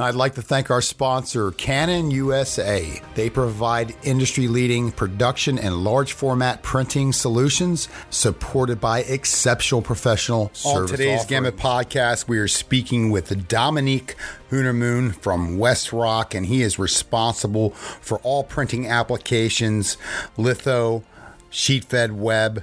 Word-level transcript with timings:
I'd 0.00 0.14
like 0.14 0.34
to 0.36 0.42
thank 0.42 0.70
our 0.70 0.80
sponsor, 0.80 1.50
Canon 1.50 2.12
USA. 2.12 3.02
They 3.16 3.28
provide 3.28 3.96
industry 4.04 4.46
leading 4.46 4.92
production 4.92 5.58
and 5.58 5.82
large 5.82 6.12
format 6.12 6.62
printing 6.62 7.12
solutions 7.12 7.88
supported 8.08 8.80
by 8.80 9.00
exceptional 9.00 9.82
professional 9.82 10.52
On 10.64 10.86
today's 10.86 11.24
Gamut 11.26 11.56
podcast, 11.56 12.28
we 12.28 12.38
are 12.38 12.46
speaking 12.46 13.10
with 13.10 13.48
Dominique 13.48 14.14
Hoonermoon 14.50 15.16
from 15.16 15.58
WestRock, 15.58 16.32
and 16.32 16.46
he 16.46 16.62
is 16.62 16.78
responsible 16.78 17.70
for 17.70 18.18
all 18.20 18.44
printing 18.44 18.86
applications, 18.86 19.96
litho, 20.36 21.02
sheet 21.50 21.84
fed 21.84 22.12
web, 22.12 22.62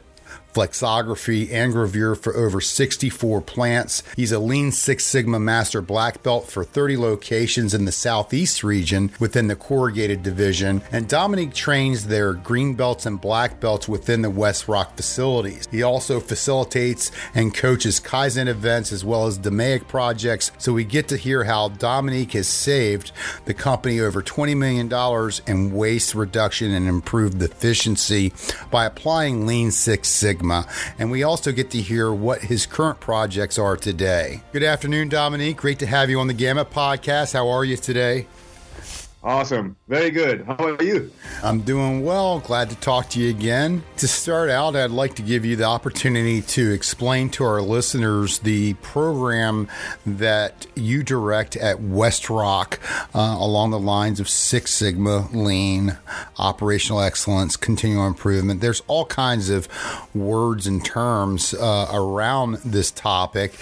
flexography, 0.55 1.51
and 1.51 1.73
gravure 1.73 2.15
for 2.15 2.33
over 2.33 2.61
64 2.61 3.41
plants. 3.41 4.03
He's 4.15 4.31
a 4.31 4.39
Lean 4.39 4.71
Six 4.71 5.03
Sigma 5.03 5.37
Master 5.37 5.81
Black 5.81 6.23
Belt 6.23 6.49
for 6.49 6.63
30 6.63 6.95
locations 6.95 7.73
in 7.73 7.83
the 7.83 7.91
Southeast 7.91 8.63
region 8.63 9.11
within 9.19 9.47
the 9.47 9.57
corrugated 9.57 10.23
division. 10.23 10.81
And 10.93 11.09
Dominique 11.09 11.53
trains 11.53 12.07
their 12.07 12.31
green 12.31 12.75
belts 12.75 13.05
and 13.05 13.19
black 13.19 13.59
belts 13.59 13.89
within 13.89 14.21
the 14.21 14.29
West 14.29 14.69
Rock 14.69 14.95
facilities. 14.95 15.67
He 15.71 15.83
also 15.83 16.21
facilitates 16.21 17.11
and 17.33 17.53
coaches 17.53 17.99
Kaizen 17.99 18.47
events 18.47 18.93
as 18.93 19.03
well 19.03 19.27
as 19.27 19.37
DMAIC 19.37 19.89
projects. 19.89 20.53
So 20.57 20.71
we 20.71 20.85
get 20.85 21.09
to 21.09 21.17
hear 21.17 21.43
how 21.43 21.67
Dominique 21.67 22.31
has 22.31 22.47
saved 22.47 23.11
the 23.43 23.53
company 23.53 23.99
over 23.99 24.23
$20 24.23 24.55
million 24.55 24.89
in 25.47 25.75
waste 25.75 26.15
reduction 26.15 26.71
and 26.71 26.87
improved 26.87 27.41
efficiency 27.41 28.31
by 28.71 28.85
applying 28.85 29.45
Lean 29.45 29.69
Six 29.69 30.07
Sigma. 30.07 30.44
And 30.97 31.11
we 31.11 31.23
also 31.23 31.51
get 31.51 31.71
to 31.71 31.81
hear 31.81 32.11
what 32.11 32.43
his 32.43 32.65
current 32.65 32.99
projects 32.99 33.57
are 33.57 33.77
today. 33.77 34.41
Good 34.51 34.63
afternoon, 34.63 35.09
Dominique. 35.09 35.57
Great 35.57 35.79
to 35.79 35.85
have 35.85 36.09
you 36.09 36.19
on 36.19 36.27
the 36.27 36.33
Gamut 36.33 36.71
podcast. 36.71 37.33
How 37.33 37.49
are 37.49 37.65
you 37.65 37.77
today? 37.77 38.27
Awesome. 39.25 39.75
Very 39.87 40.11
good. 40.11 40.45
How 40.45 40.53
are 40.53 40.83
you? 40.83 41.11
I'm 41.41 41.61
doing 41.61 42.05
well. 42.05 42.39
Glad 42.41 42.69
to 42.69 42.75
talk 42.75 43.09
to 43.09 43.19
you 43.19 43.31
again. 43.31 43.81
To 43.97 44.07
start 44.07 44.51
out, 44.51 44.75
I'd 44.75 44.91
like 44.91 45.15
to 45.15 45.23
give 45.23 45.43
you 45.43 45.55
the 45.55 45.63
opportunity 45.63 46.43
to 46.43 46.71
explain 46.71 47.31
to 47.31 47.43
our 47.43 47.59
listeners 47.59 48.37
the 48.37 48.75
program 48.75 49.67
that 50.05 50.67
you 50.75 51.01
direct 51.01 51.55
at 51.55 51.77
WestRock 51.77 52.77
uh, 53.15 53.37
along 53.39 53.71
the 53.71 53.79
lines 53.79 54.19
of 54.19 54.29
Six 54.29 54.71
Sigma, 54.71 55.27
Lean, 55.33 55.97
Operational 56.37 57.01
Excellence, 57.01 57.57
Continual 57.57 58.05
Improvement. 58.05 58.61
There's 58.61 58.83
all 58.85 59.05
kinds 59.07 59.49
of 59.49 59.67
words 60.13 60.67
and 60.67 60.85
terms 60.85 61.55
uh, 61.55 61.89
around 61.91 62.57
this 62.57 62.91
topic. 62.91 63.55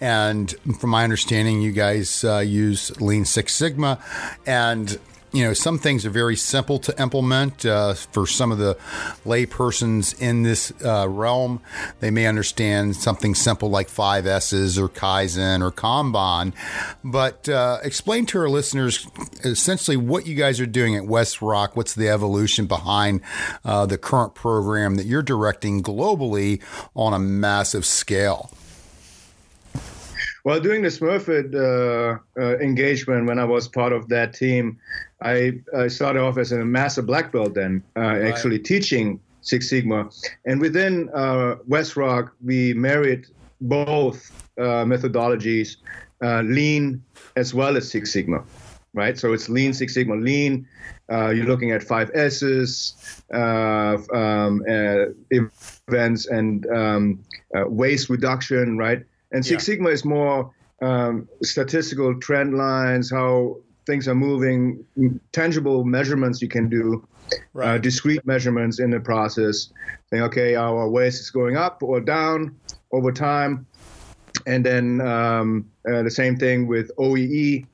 And 0.00 0.54
from 0.78 0.90
my 0.90 1.02
understanding, 1.02 1.60
you 1.60 1.72
guys 1.72 2.22
uh, 2.22 2.38
use 2.38 3.00
Lean 3.00 3.24
Six 3.24 3.52
Sigma 3.52 3.98
and 4.46 4.96
you 5.32 5.44
know, 5.44 5.52
some 5.52 5.78
things 5.78 6.06
are 6.06 6.10
very 6.10 6.36
simple 6.36 6.78
to 6.80 7.00
implement 7.00 7.66
uh, 7.66 7.94
for 7.94 8.26
some 8.26 8.50
of 8.50 8.58
the 8.58 8.78
lay 9.24 9.46
persons 9.46 10.14
in 10.14 10.42
this 10.42 10.72
uh, 10.84 11.08
realm. 11.08 11.60
They 12.00 12.10
may 12.10 12.26
understand 12.26 12.96
something 12.96 13.34
simple 13.34 13.68
like 13.68 13.88
five 13.88 14.26
S's 14.26 14.78
or 14.78 14.88
Kaizen 14.88 15.62
or 15.62 15.70
Kanban. 15.70 16.54
But 17.04 17.48
uh, 17.48 17.78
explain 17.82 18.26
to 18.26 18.38
our 18.38 18.48
listeners 18.48 19.06
essentially 19.44 19.96
what 19.96 20.26
you 20.26 20.34
guys 20.34 20.60
are 20.60 20.66
doing 20.66 20.96
at 20.96 21.06
West 21.06 21.42
Rock. 21.42 21.76
What's 21.76 21.94
the 21.94 22.08
evolution 22.08 22.66
behind 22.66 23.20
uh, 23.64 23.86
the 23.86 23.98
current 23.98 24.34
program 24.34 24.96
that 24.96 25.06
you're 25.06 25.22
directing 25.22 25.82
globally 25.82 26.62
on 26.94 27.12
a 27.12 27.18
massive 27.18 27.84
scale? 27.84 28.50
Well, 30.44 30.60
during 30.60 30.82
the 30.82 30.88
Smurfit 30.88 31.54
uh, 31.54 32.18
uh, 32.40 32.58
engagement, 32.58 33.26
when 33.26 33.38
I 33.38 33.44
was 33.44 33.68
part 33.68 33.92
of 33.92 34.08
that 34.08 34.32
team, 34.32 34.78
I, 35.20 35.60
I 35.76 35.88
started 35.88 36.22
off 36.22 36.38
as 36.38 36.52
a 36.52 36.64
master 36.64 37.02
black 37.02 37.32
belt 37.32 37.54
then, 37.54 37.82
uh, 37.96 38.00
right. 38.00 38.24
actually 38.24 38.60
teaching 38.60 39.20
Six 39.40 39.68
Sigma. 39.68 40.10
And 40.46 40.60
within 40.60 41.10
uh, 41.14 41.56
WestRock, 41.68 42.30
we 42.44 42.72
married 42.74 43.26
both 43.60 44.30
uh, 44.58 44.84
methodologies, 44.84 45.76
uh, 46.22 46.42
lean 46.42 47.02
as 47.36 47.52
well 47.52 47.76
as 47.76 47.90
Six 47.90 48.12
Sigma, 48.12 48.44
right? 48.94 49.18
So 49.18 49.32
it's 49.32 49.48
lean, 49.48 49.72
Six 49.72 49.94
Sigma, 49.94 50.14
lean. 50.14 50.68
Uh, 51.10 51.30
you're 51.30 51.46
looking 51.46 51.72
at 51.72 51.82
five 51.82 52.10
S's, 52.14 53.22
uh, 53.32 53.96
um, 54.12 54.62
events, 55.30 56.26
and 56.26 56.66
um, 56.70 57.24
waste 57.54 58.10
reduction, 58.10 58.76
right? 58.76 59.04
And 59.32 59.44
Six 59.44 59.66
yeah. 59.68 59.74
Sigma 59.74 59.90
is 59.90 60.04
more 60.04 60.52
um, 60.80 61.28
statistical 61.42 62.18
trend 62.20 62.56
lines, 62.56 63.10
how 63.10 63.58
things 63.86 64.06
are 64.06 64.14
moving, 64.14 64.84
tangible 65.32 65.84
measurements 65.84 66.42
you 66.42 66.48
can 66.48 66.68
do, 66.68 67.06
uh, 67.32 67.36
right. 67.54 67.68
uh, 67.74 67.78
discrete 67.78 68.24
measurements 68.26 68.80
in 68.80 68.90
the 68.90 69.00
process, 69.00 69.70
saying, 70.10 70.22
okay, 70.24 70.54
our 70.54 70.88
waste 70.88 71.20
is 71.20 71.30
going 71.30 71.56
up 71.56 71.82
or 71.82 72.00
down 72.00 72.54
over 72.92 73.10
time. 73.12 73.66
And 74.46 74.64
then 74.64 75.00
um, 75.00 75.70
uh, 75.90 76.02
the 76.02 76.10
same 76.10 76.36
thing 76.36 76.66
with 76.66 76.94
OEE, 76.96 77.66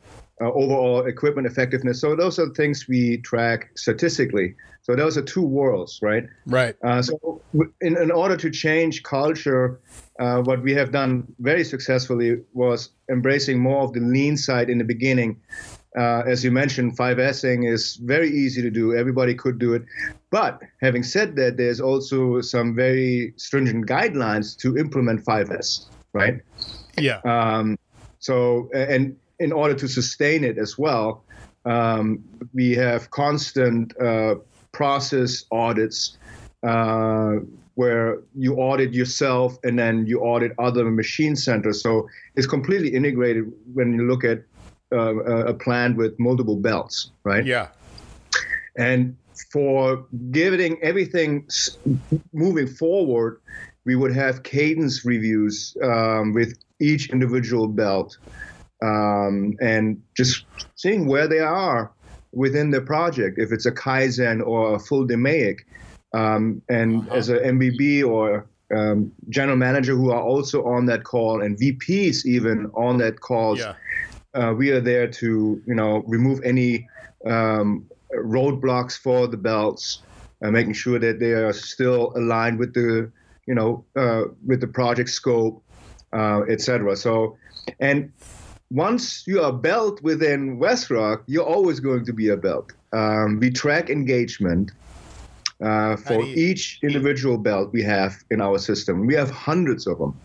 uh, 0.44 0.53
overall 0.53 1.06
equipment 1.06 1.47
effectiveness. 1.47 2.00
So 2.00 2.15
those 2.15 2.38
are 2.38 2.49
things 2.50 2.87
we 2.88 3.19
track 3.19 3.71
statistically. 3.77 4.55
So 4.82 4.94
those 4.94 5.16
are 5.16 5.22
two 5.22 5.43
worlds, 5.43 5.99
right? 6.03 6.25
Right. 6.47 6.77
Uh, 6.84 7.00
so 7.00 7.41
in, 7.81 7.97
in 7.97 8.10
order 8.10 8.37
to 8.37 8.50
change 8.50 9.03
culture, 9.03 9.81
uh, 10.21 10.43
what 10.43 10.62
we 10.62 10.75
have 10.75 10.93
done 10.93 11.27
very 11.38 11.65
successfully 11.65 12.43
was 12.53 12.91
embracing 13.10 13.59
more 13.59 13.83
of 13.83 13.94
the 13.94 14.00
lean 14.00 14.37
side 14.37 14.69
in 14.69 14.77
the 14.77 14.84
beginning 14.84 15.41
uh, 15.97 16.22
as 16.27 16.43
you 16.43 16.50
mentioned, 16.50 16.97
5Sing 16.97 17.71
is 17.71 17.97
very 17.97 18.28
easy 18.28 18.60
to 18.62 18.71
do. 18.71 18.94
Everybody 18.94 19.34
could 19.34 19.59
do 19.59 19.75
it. 19.75 19.84
But 20.31 20.60
having 20.81 21.04
said 21.04 21.37
that, 21.37 21.56
there's 21.56 21.81
also 21.81 22.41
some 22.41 22.75
very 22.75 23.33
stringent 23.37 23.87
guidelines 23.87 24.56
to 24.59 24.77
implement 24.77 25.25
5S, 25.25 25.87
right? 26.12 26.41
Yeah. 26.99 27.21
Um, 27.25 27.78
so, 28.19 28.69
and 28.75 29.16
in 29.39 29.53
order 29.53 29.75
to 29.75 29.89
sustain 29.89 30.45
it 30.45 30.59
as 30.59 30.78
well, 30.78 31.25
um, 31.65 32.22
we 32.53 32.72
have 32.75 33.11
constant 33.11 33.99
uh, 34.00 34.37
process 34.72 35.45
audits 35.50 36.19
uh, 36.62 37.34
where 37.75 38.21
you 38.37 38.55
audit 38.56 38.93
yourself 38.93 39.59
and 39.65 39.78
then 39.78 40.06
you 40.06 40.21
audit 40.21 40.53
other 40.59 40.91
machine 40.91 41.34
centers. 41.34 41.83
So 41.83 42.09
it's 42.37 42.47
completely 42.47 42.95
integrated 42.95 43.50
when 43.72 43.95
you 43.95 44.06
look 44.06 44.25
at 44.25 44.45
uh, 44.93 45.17
a 45.25 45.55
plan 45.55 45.97
with 45.97 46.19
multiple 46.21 46.56
belts, 46.56 47.11
right? 47.25 47.45
Yeah. 47.45 47.69
And 48.77 49.16
for 49.51 50.07
getting 50.30 50.80
everything 50.83 51.48
moving 52.33 52.66
forward, 52.66 53.41
we 53.84 53.97
would 53.97 54.15
have 54.15 54.42
cadence 54.42 55.04
reviews 55.04 55.77
um, 55.83 56.33
with 56.33 56.57
each 56.80 57.10
individual 57.10 57.69
belt 57.69 58.19
um, 58.84 59.57
and 59.60 60.03
just 60.16 60.45
seeing 60.75 61.07
where 61.07 61.28
they 61.28 61.41
are 61.41 61.92
within 62.33 62.71
the 62.71 62.81
project, 62.81 63.39
if 63.39 63.53
it's 63.53 63.66
a 63.66 63.72
Kaizen 63.72 64.45
or 64.45 64.75
a 64.75 64.78
full 64.78 65.07
DMAIC. 65.07 65.60
Um, 66.13 66.63
and 66.69 67.01
uh-huh. 67.01 67.16
as 67.16 67.28
an 67.28 67.59
MBB 67.59 68.07
or 68.07 68.47
um, 68.75 69.13
general 69.28 69.57
manager 69.57 69.95
who 69.97 70.10
are 70.10 70.22
also 70.22 70.65
on 70.65 70.86
that 70.86 71.04
call 71.04 71.42
and 71.42 71.59
VPs 71.59 72.25
even 72.25 72.71
on 72.75 72.98
that 72.98 73.21
call, 73.21 73.59
yeah 73.59 73.75
uh, 74.34 74.53
we 74.57 74.71
are 74.71 74.81
there 74.81 75.07
to 75.07 75.63
you 75.66 75.75
know 75.75 76.03
remove 76.07 76.41
any 76.45 76.89
um, 77.27 77.87
roadblocks 78.15 78.98
for 78.98 79.27
the 79.27 79.37
belts, 79.37 80.03
uh, 80.42 80.51
making 80.51 80.75
sure 80.75 80.98
that 80.98 81.21
they 81.21 81.33
are 81.33 81.53
still 81.53 82.13
aligned 82.16 82.59
with 82.59 82.75
the 82.75 83.10
you 83.47 83.54
know 83.54 83.84
uh, 83.97 84.25
with 84.45 84.60
the 84.60 84.66
project 84.66 85.09
scope, 85.09 85.63
uh, 86.13 86.42
etc. 86.48 86.97
So, 86.97 87.37
and 87.80 88.13
once 88.71 89.27
you 89.27 89.43
are 89.43 89.53
belt 89.53 90.03
within 90.03 90.59
WestRock, 90.59 91.22
you're 91.27 91.45
always 91.45 91.81
going 91.81 92.05
to 92.07 92.13
be 92.13 92.28
a 92.28 92.37
belt. 92.37 92.72
Um, 92.93 93.39
we 93.41 93.51
track 93.51 93.91
engagement. 93.91 94.72
uh, 95.63 95.97
for 95.97 96.22
each 96.22 96.81
individual 96.83 97.39
belt 97.39 97.72
we 97.72 97.83
have 97.83 98.16
in 98.31 98.41
our 98.41 98.59
system. 98.59 99.07
We 99.07 99.15
have 99.15 99.31
hundreds 99.31 99.87
of 99.87 99.99
them, 99.99 100.21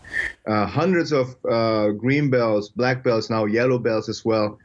uh, 0.46 0.66
hundreds 0.66 1.12
of 1.12 1.36
uh, 1.48 1.88
green 1.90 2.30
belts, 2.30 2.68
black 2.68 3.02
belts, 3.02 3.30
now 3.30 3.44
yellow 3.44 3.78
belts 3.78 4.08
as 4.08 4.24
well. 4.24 4.58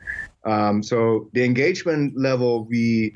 Um, 0.44 0.83
so 0.83 1.30
the 1.33 1.44
engagement 1.44 2.18
level 2.18 2.66
we 2.66 3.16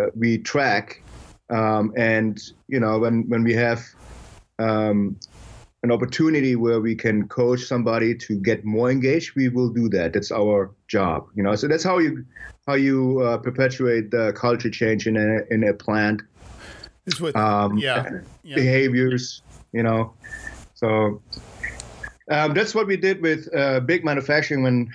uh, 0.00 0.06
we 0.16 0.38
track, 0.38 1.02
um, 1.50 1.92
and 1.96 2.40
you 2.68 2.80
know 2.80 2.98
when 2.98 3.28
when 3.28 3.42
we 3.44 3.54
have 3.54 3.84
um, 4.58 5.16
an 5.82 5.92
opportunity 5.92 6.56
where 6.56 6.80
we 6.80 6.94
can 6.94 7.28
coach 7.28 7.60
somebody 7.60 8.14
to 8.14 8.36
get 8.36 8.64
more 8.64 8.90
engaged, 8.90 9.36
we 9.36 9.48
will 9.48 9.68
do 9.68 9.88
that. 9.90 10.12
That's 10.12 10.32
our 10.32 10.72
job, 10.88 11.28
you 11.34 11.42
know. 11.42 11.54
So 11.54 11.68
that's 11.68 11.84
how 11.84 11.98
you 11.98 12.24
how 12.66 12.74
you 12.74 13.20
uh, 13.20 13.38
perpetuate 13.38 14.10
the 14.10 14.32
culture 14.32 14.70
change 14.70 15.06
in 15.06 15.16
a 15.16 15.54
in 15.54 15.64
a 15.64 15.72
plant. 15.72 16.22
What, 17.18 17.36
um, 17.36 17.78
yeah, 17.78 18.20
yeah, 18.42 18.56
behaviors, 18.56 19.42
you 19.72 19.82
know. 19.82 20.14
So 20.74 21.22
um, 22.30 22.54
that's 22.54 22.74
what 22.74 22.86
we 22.86 22.96
did 22.96 23.22
with 23.22 23.48
uh, 23.54 23.80
big 23.80 24.04
manufacturing 24.04 24.62
when 24.62 24.90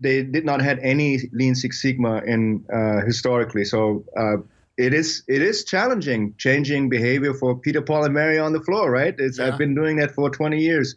they 0.00 0.22
did 0.22 0.44
not 0.44 0.60
had 0.60 0.78
any 0.80 1.20
Lean 1.32 1.54
Six 1.54 1.80
Sigma 1.80 2.22
in 2.26 2.64
uh, 2.72 3.00
historically. 3.06 3.64
So 3.64 4.04
uh, 4.16 4.36
it 4.76 4.92
is 4.92 5.22
it 5.26 5.42
is 5.42 5.64
challenging 5.64 6.34
changing 6.36 6.88
behavior 6.88 7.32
for 7.32 7.56
Peter, 7.56 7.80
Paul, 7.80 8.04
and 8.04 8.14
Mary 8.14 8.38
on 8.38 8.52
the 8.52 8.60
floor, 8.60 8.90
right? 8.90 9.14
It's, 9.18 9.38
yeah. 9.38 9.46
I've 9.46 9.58
been 9.58 9.74
doing 9.74 9.96
that 9.96 10.10
for 10.10 10.28
20 10.28 10.58
years, 10.60 10.94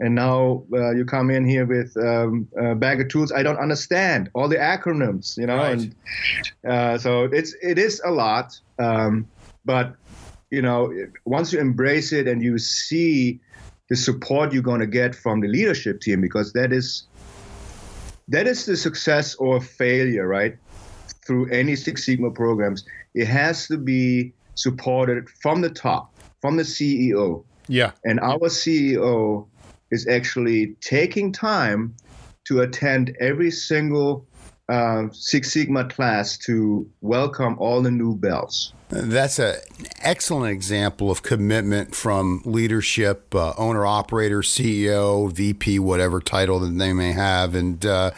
and 0.00 0.14
now 0.14 0.64
uh, 0.72 0.90
you 0.90 1.04
come 1.04 1.30
in 1.30 1.46
here 1.48 1.64
with 1.64 1.96
um, 1.96 2.48
a 2.58 2.74
bag 2.74 3.00
of 3.00 3.08
tools 3.08 3.32
I 3.32 3.42
don't 3.42 3.58
understand 3.58 4.30
all 4.34 4.48
the 4.48 4.56
acronyms, 4.56 5.38
you 5.38 5.46
know, 5.46 5.56
right. 5.56 5.72
and 5.72 5.94
uh, 6.68 6.98
so 6.98 7.24
it's 7.24 7.54
it 7.62 7.78
is 7.78 8.02
a 8.04 8.10
lot, 8.10 8.58
um, 8.78 9.26
but 9.64 9.94
you 10.50 10.60
know 10.60 10.92
once 11.24 11.52
you 11.52 11.60
embrace 11.60 12.12
it 12.12 12.28
and 12.28 12.42
you 12.42 12.58
see 12.58 13.40
the 13.88 13.96
support 13.96 14.52
you're 14.52 14.62
going 14.62 14.80
to 14.80 14.86
get 14.86 15.14
from 15.14 15.40
the 15.40 15.48
leadership 15.48 16.00
team 16.00 16.20
because 16.20 16.52
that 16.52 16.72
is 16.72 17.04
that 18.28 18.46
is 18.46 18.64
the 18.66 18.76
success 18.76 19.34
or 19.34 19.60
failure, 19.60 20.26
right? 20.26 20.56
Through 21.26 21.50
any 21.50 21.76
Six 21.76 22.04
Sigma 22.04 22.30
programs 22.30 22.84
it 23.14 23.26
has 23.26 23.66
to 23.68 23.78
be 23.78 24.34
supported 24.54 25.28
from 25.42 25.60
the 25.60 25.70
top, 25.70 26.12
from 26.40 26.56
the 26.56 26.62
CEO. 26.62 27.44
Yeah. 27.68 27.92
And 28.04 28.20
our 28.20 28.48
CEO 28.48 29.48
is 29.90 30.06
actually 30.06 30.76
taking 30.80 31.32
time 31.32 31.94
to 32.44 32.60
attend 32.60 33.16
every 33.20 33.50
single 33.50 34.26
uh, 34.68 35.04
Six 35.12 35.52
Sigma 35.52 35.86
class 35.86 36.38
to 36.38 36.90
welcome 37.00 37.56
all 37.58 37.82
the 37.82 37.90
new 37.90 38.16
belts. 38.16 38.72
That's 38.90 39.38
an 39.38 39.56
excellent 40.02 40.52
example 40.52 41.10
of 41.10 41.22
commitment 41.22 41.94
from 41.94 42.42
leadership, 42.44 43.34
uh, 43.34 43.54
owner, 43.56 43.86
operator, 43.86 44.40
CEO, 44.40 45.32
VP, 45.32 45.78
whatever 45.78 46.20
title 46.20 46.60
that 46.60 46.78
they 46.78 46.92
may 46.92 47.12
have. 47.12 47.54
And, 47.54 47.84
uh, 47.84 48.10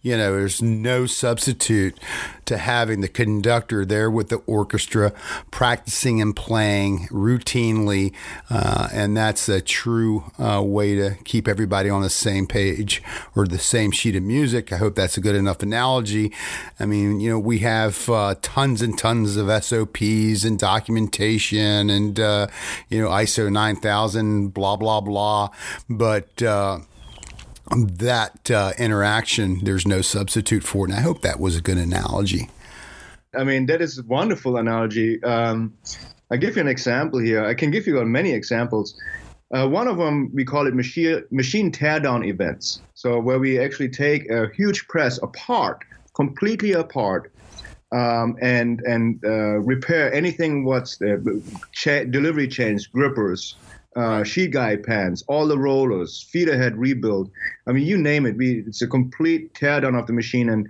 you 0.00 0.16
know, 0.16 0.32
there's 0.32 0.62
no 0.62 1.06
substitute 1.06 1.98
to 2.44 2.56
having 2.56 3.00
the 3.00 3.08
conductor 3.08 3.84
there 3.84 4.10
with 4.10 4.28
the 4.28 4.36
orchestra, 4.46 5.12
practicing 5.50 6.20
and 6.20 6.34
playing 6.36 7.08
routinely. 7.08 8.12
Uh, 8.48 8.88
and 8.92 9.16
that's 9.16 9.48
a 9.48 9.60
true 9.60 10.30
uh, 10.38 10.62
way 10.64 10.94
to 10.94 11.16
keep 11.24 11.48
everybody 11.48 11.90
on 11.90 12.02
the 12.02 12.10
same 12.10 12.46
page 12.46 13.02
or 13.34 13.46
the 13.46 13.58
same 13.58 13.90
sheet 13.90 14.14
of 14.14 14.22
music. 14.22 14.72
I 14.72 14.76
hope 14.76 14.94
that's 14.94 15.16
a 15.16 15.20
good 15.20 15.34
enough 15.34 15.62
analogy. 15.62 16.32
I 16.78 16.86
mean, 16.86 17.20
you 17.20 17.30
know, 17.30 17.38
we 17.38 17.58
have 17.60 18.08
uh, 18.08 18.36
tons 18.40 18.82
and 18.82 18.96
tons 18.96 19.36
of 19.36 19.64
SOPs 19.64 20.11
and 20.44 20.58
documentation 20.58 21.90
and, 21.90 22.18
uh, 22.18 22.46
you 22.88 23.00
know, 23.00 23.08
ISO 23.08 23.50
9000, 23.50 24.48
blah, 24.48 24.76
blah, 24.76 25.00
blah. 25.00 25.48
But, 25.88 26.42
uh, 26.42 26.80
that 27.70 28.50
uh, 28.50 28.72
interaction, 28.78 29.60
there's 29.64 29.86
no 29.86 30.02
substitute 30.02 30.62
for 30.62 30.86
it. 30.86 30.90
And 30.90 30.98
I 30.98 31.02
hope 31.02 31.22
that 31.22 31.40
was 31.40 31.56
a 31.56 31.60
good 31.60 31.78
analogy. 31.78 32.50
I 33.34 33.44
mean, 33.44 33.66
that 33.66 33.80
is 33.80 33.98
a 33.98 34.02
wonderful 34.02 34.56
analogy. 34.56 35.22
Um, 35.22 35.72
I'll 36.30 36.38
give 36.38 36.56
you 36.56 36.62
an 36.62 36.68
example 36.68 37.20
here. 37.20 37.44
I 37.44 37.54
can 37.54 37.70
give 37.70 37.86
you 37.86 38.02
many 38.04 38.32
examples. 38.32 39.00
Uh, 39.54 39.68
one 39.68 39.86
of 39.86 39.98
them, 39.98 40.30
we 40.34 40.44
call 40.44 40.66
it 40.66 40.74
machine, 40.74 41.22
machine 41.30 41.70
teardown 41.70 42.26
events. 42.26 42.80
So, 42.94 43.20
where 43.20 43.38
we 43.38 43.58
actually 43.58 43.90
take 43.90 44.30
a 44.30 44.48
huge 44.54 44.86
press 44.88 45.18
apart, 45.22 45.84
completely 46.14 46.72
apart, 46.72 47.32
um, 47.92 48.36
and 48.40 48.80
and 48.80 49.22
uh, 49.24 49.58
repair 49.60 50.12
anything 50.12 50.64
what's 50.64 50.96
there, 50.96 51.22
cha- 51.72 52.04
delivery 52.04 52.48
chains, 52.48 52.86
grippers, 52.86 53.54
uh, 53.96 54.24
sheet 54.24 54.52
guide 54.52 54.82
pans, 54.82 55.22
all 55.28 55.46
the 55.46 55.58
rollers, 55.58 56.22
feeder 56.22 56.56
head 56.56 56.76
rebuild. 56.76 57.30
I 57.66 57.72
mean, 57.72 57.86
you 57.86 57.98
name 57.98 58.26
it. 58.26 58.36
We, 58.36 58.64
it's 58.66 58.82
a 58.82 58.86
complete 58.86 59.52
teardown 59.54 59.98
of 59.98 60.06
the 60.06 60.12
machine. 60.12 60.48
And 60.48 60.68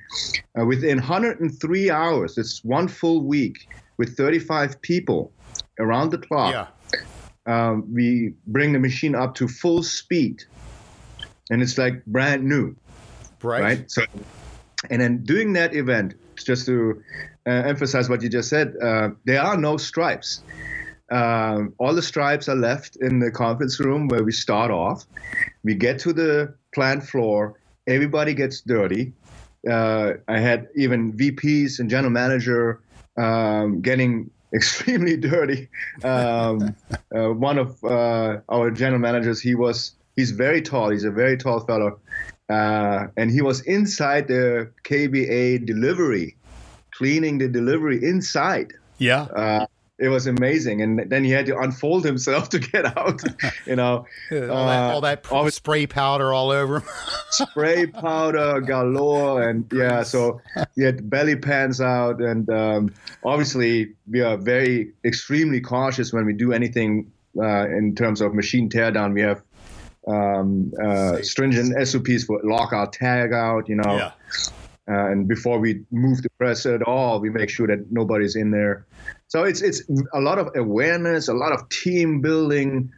uh, 0.59 0.65
within 0.65 0.99
103 0.99 1.91
hours, 1.91 2.37
it's 2.37 2.65
one 2.65 2.89
full 2.89 3.23
week 3.23 3.69
with 3.97 4.17
35 4.17 4.83
people 4.83 5.33
around 5.79 6.11
the 6.11 6.19
clock. 6.19 6.53
Yeah. 6.53 6.67
Um, 7.45 7.93
we 7.93 8.35
bring 8.47 8.73
the 8.73 8.79
machine 8.79 9.15
up 9.15 9.35
to 9.37 9.49
full 9.49 9.83
speed, 9.83 10.45
and 11.51 11.61
it's 11.61 11.77
like 11.77 12.05
brand 12.07 12.45
new. 12.45 12.77
Right. 13.43 13.63
Right. 13.63 13.91
So, 13.91 14.05
and 14.91 15.03
then 15.03 15.25
doing 15.25 15.53
that 15.55 15.75
event, 15.75 16.15
just 16.43 16.67
to 16.67 17.03
uh, 17.47 17.51
emphasize 17.51 18.09
what 18.09 18.23
you 18.23 18.29
just 18.29 18.49
said, 18.49 18.75
uh, 18.83 19.11
there 19.25 19.43
are 19.43 19.57
no 19.57 19.77
stripes. 19.77 20.43
Um, 21.11 21.75
all 21.79 21.95
the 21.95 22.03
stripes 22.03 22.49
are 22.49 22.57
left 22.57 22.97
in 22.97 23.19
the 23.19 23.31
conference 23.31 23.79
room 23.79 24.09
where 24.09 24.25
we 24.25 24.33
start 24.33 24.71
off. 24.71 25.05
We 25.63 25.75
get 25.75 25.99
to 26.01 26.13
the 26.13 26.55
plant 26.75 27.03
floor. 27.05 27.61
Everybody 27.87 28.33
gets 28.33 28.63
dirty. 28.63 29.13
Uh, 29.69 30.15
I 30.29 30.39
had 30.39 30.69
even 30.75 31.13
VPs 31.13 31.79
and 31.79 31.91
general 31.91 32.11
manager 32.11 32.81
um, 33.17 33.83
getting 33.83 34.31
extremely 34.55 35.17
dirty. 35.17 35.69
Um, 36.03 36.75
uh, 37.15 37.29
one 37.29 37.59
of 37.59 37.83
uh, 37.85 38.41
our 38.49 38.71
general 38.71 39.01
managers, 39.01 39.41
he 39.41 39.55
was 39.55 39.93
he's 40.17 40.31
very 40.31 40.63
tall. 40.63 40.91
He's 40.91 41.05
a 41.05 41.11
very 41.11 41.37
tall 41.37 41.61
fellow, 41.61 41.99
uh, 42.49 43.07
and 43.17 43.31
he 43.31 43.43
was 43.43 43.61
inside 43.63 44.29
the 44.29 44.71
KBA 44.85 45.67
delivery, 45.67 46.37
cleaning 46.93 47.39
the 47.39 47.49
delivery 47.49 48.03
inside. 48.03 48.73
Yeah. 48.99 49.23
Uh, 49.23 49.67
it 50.03 50.09
was 50.09 50.27
amazing. 50.27 50.83
And 50.83 51.09
then 51.09 51.23
he 51.23 51.31
had 51.31 51.47
to 51.47 51.57
unfold 51.57 52.05
himself 52.05 52.49
to 52.51 52.59
get 52.59 52.99
out. 52.99 53.23
You 53.67 53.77
know, 53.77 54.07
all, 54.33 54.37
that, 54.41 54.93
all 54.93 55.01
that 55.01 55.33
uh, 55.33 55.51
spray 55.51 55.87
powder 55.87 56.33
all 56.33 56.51
over. 56.51 56.83
spray 57.31 57.87
powder 57.87 58.61
galore, 58.61 59.49
and 59.49 59.71
yeah. 59.73 60.03
So 60.03 60.41
he 60.75 60.83
had 60.83 61.09
belly 61.09 61.37
pants 61.37 61.81
out, 61.81 62.21
and 62.21 62.51
um, 62.51 62.95
obviously 63.25 63.95
we 64.11 64.21
are 64.21 64.37
very 64.37 64.93
extremely 65.05 65.61
cautious 65.61 66.13
when 66.13 66.27
we 66.27 66.33
do 66.33 66.53
anything 66.53 67.13
uh, 67.39 67.69
in 67.69 67.95
terms 67.95 68.21
of 68.21 68.35
machine 68.35 68.69
teardown. 68.69 69.15
We 69.15 69.23
have 69.23 69.43
um, 70.07 70.73
uh, 70.83 71.23
stringent 71.23 71.75
SOPs 71.87 72.25
for 72.25 72.41
lockout, 72.43 72.93
tag 72.93 73.33
out. 73.33 73.69
You 73.69 73.77
know. 73.77 73.97
Yeah. 73.97 74.13
Uh, 74.91 75.11
and 75.11 75.29
before 75.29 75.61
we 75.61 75.85
move 75.93 76.23
the 76.23 76.31
press 76.39 76.67
at 76.67 76.83
all, 76.83 77.21
we 77.21 77.31
make 77.31 77.49
sure 77.49 77.69
that 77.69 77.93
nobody's 77.93 78.35
in 78.35 78.51
there. 78.51 78.85
So 79.29 79.45
it's 79.45 79.63
it's 79.63 79.83
a 80.13 80.21
lot 80.21 80.39
of 80.39 80.51
awareness, 80.57 81.29
a 81.29 81.35
lot 81.35 81.53
of 81.53 81.69
team 81.69 82.21
building, 82.21 82.93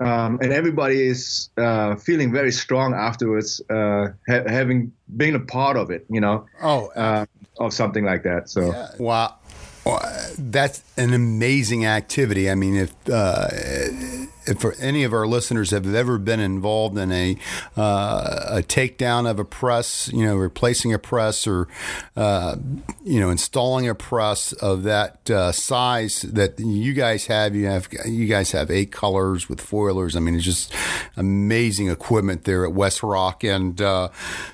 um, 0.00 0.38
and 0.40 0.52
everybody 0.52 1.06
is 1.06 1.50
uh, 1.58 1.96
feeling 1.96 2.32
very 2.32 2.50
strong 2.50 2.94
afterwards, 2.94 3.60
uh, 3.68 4.08
ha- 4.26 4.48
having 4.48 4.92
been 5.16 5.34
a 5.34 5.40
part 5.40 5.76
of 5.76 5.90
it. 5.90 6.06
You 6.08 6.20
know, 6.20 6.46
oh, 6.62 6.88
uh, 6.96 7.26
of 7.60 7.74
something 7.74 8.04
like 8.04 8.22
that. 8.22 8.48
So 8.48 8.72
yeah. 8.72 8.88
wow. 8.98 9.34
That's 10.38 10.82
an 10.98 11.14
amazing 11.14 11.86
activity. 11.86 12.50
I 12.50 12.54
mean, 12.54 12.76
if 12.76 12.92
if 14.48 14.80
any 14.80 15.04
of 15.04 15.12
our 15.12 15.26
listeners 15.26 15.70
have 15.70 15.92
ever 15.94 16.18
been 16.18 16.40
involved 16.40 16.96
in 16.98 17.12
a 17.12 17.36
uh, 17.76 18.46
a 18.48 18.62
takedown 18.62 19.28
of 19.28 19.38
a 19.38 19.44
press, 19.44 20.10
you 20.12 20.24
know, 20.24 20.36
replacing 20.36 20.92
a 20.92 20.98
press 20.98 21.46
or 21.46 21.68
uh, 22.16 22.56
you 23.04 23.20
know 23.20 23.30
installing 23.30 23.88
a 23.88 23.94
press 23.94 24.52
of 24.54 24.82
that 24.84 25.30
uh, 25.30 25.52
size 25.52 26.22
that 26.22 26.58
you 26.58 26.92
guys 26.92 27.26
have, 27.26 27.54
you 27.54 27.66
have 27.66 27.88
you 28.04 28.26
guys 28.26 28.52
have 28.52 28.70
eight 28.70 28.92
colors 28.92 29.48
with 29.48 29.60
foilers. 29.60 30.16
I 30.16 30.20
mean, 30.20 30.34
it's 30.34 30.44
just 30.44 30.72
amazing 31.16 31.88
equipment 31.88 32.44
there 32.44 32.64
at 32.64 32.72
West 32.72 33.02
Rock, 33.02 33.44
and 33.44 33.80
uh, 33.80 34.08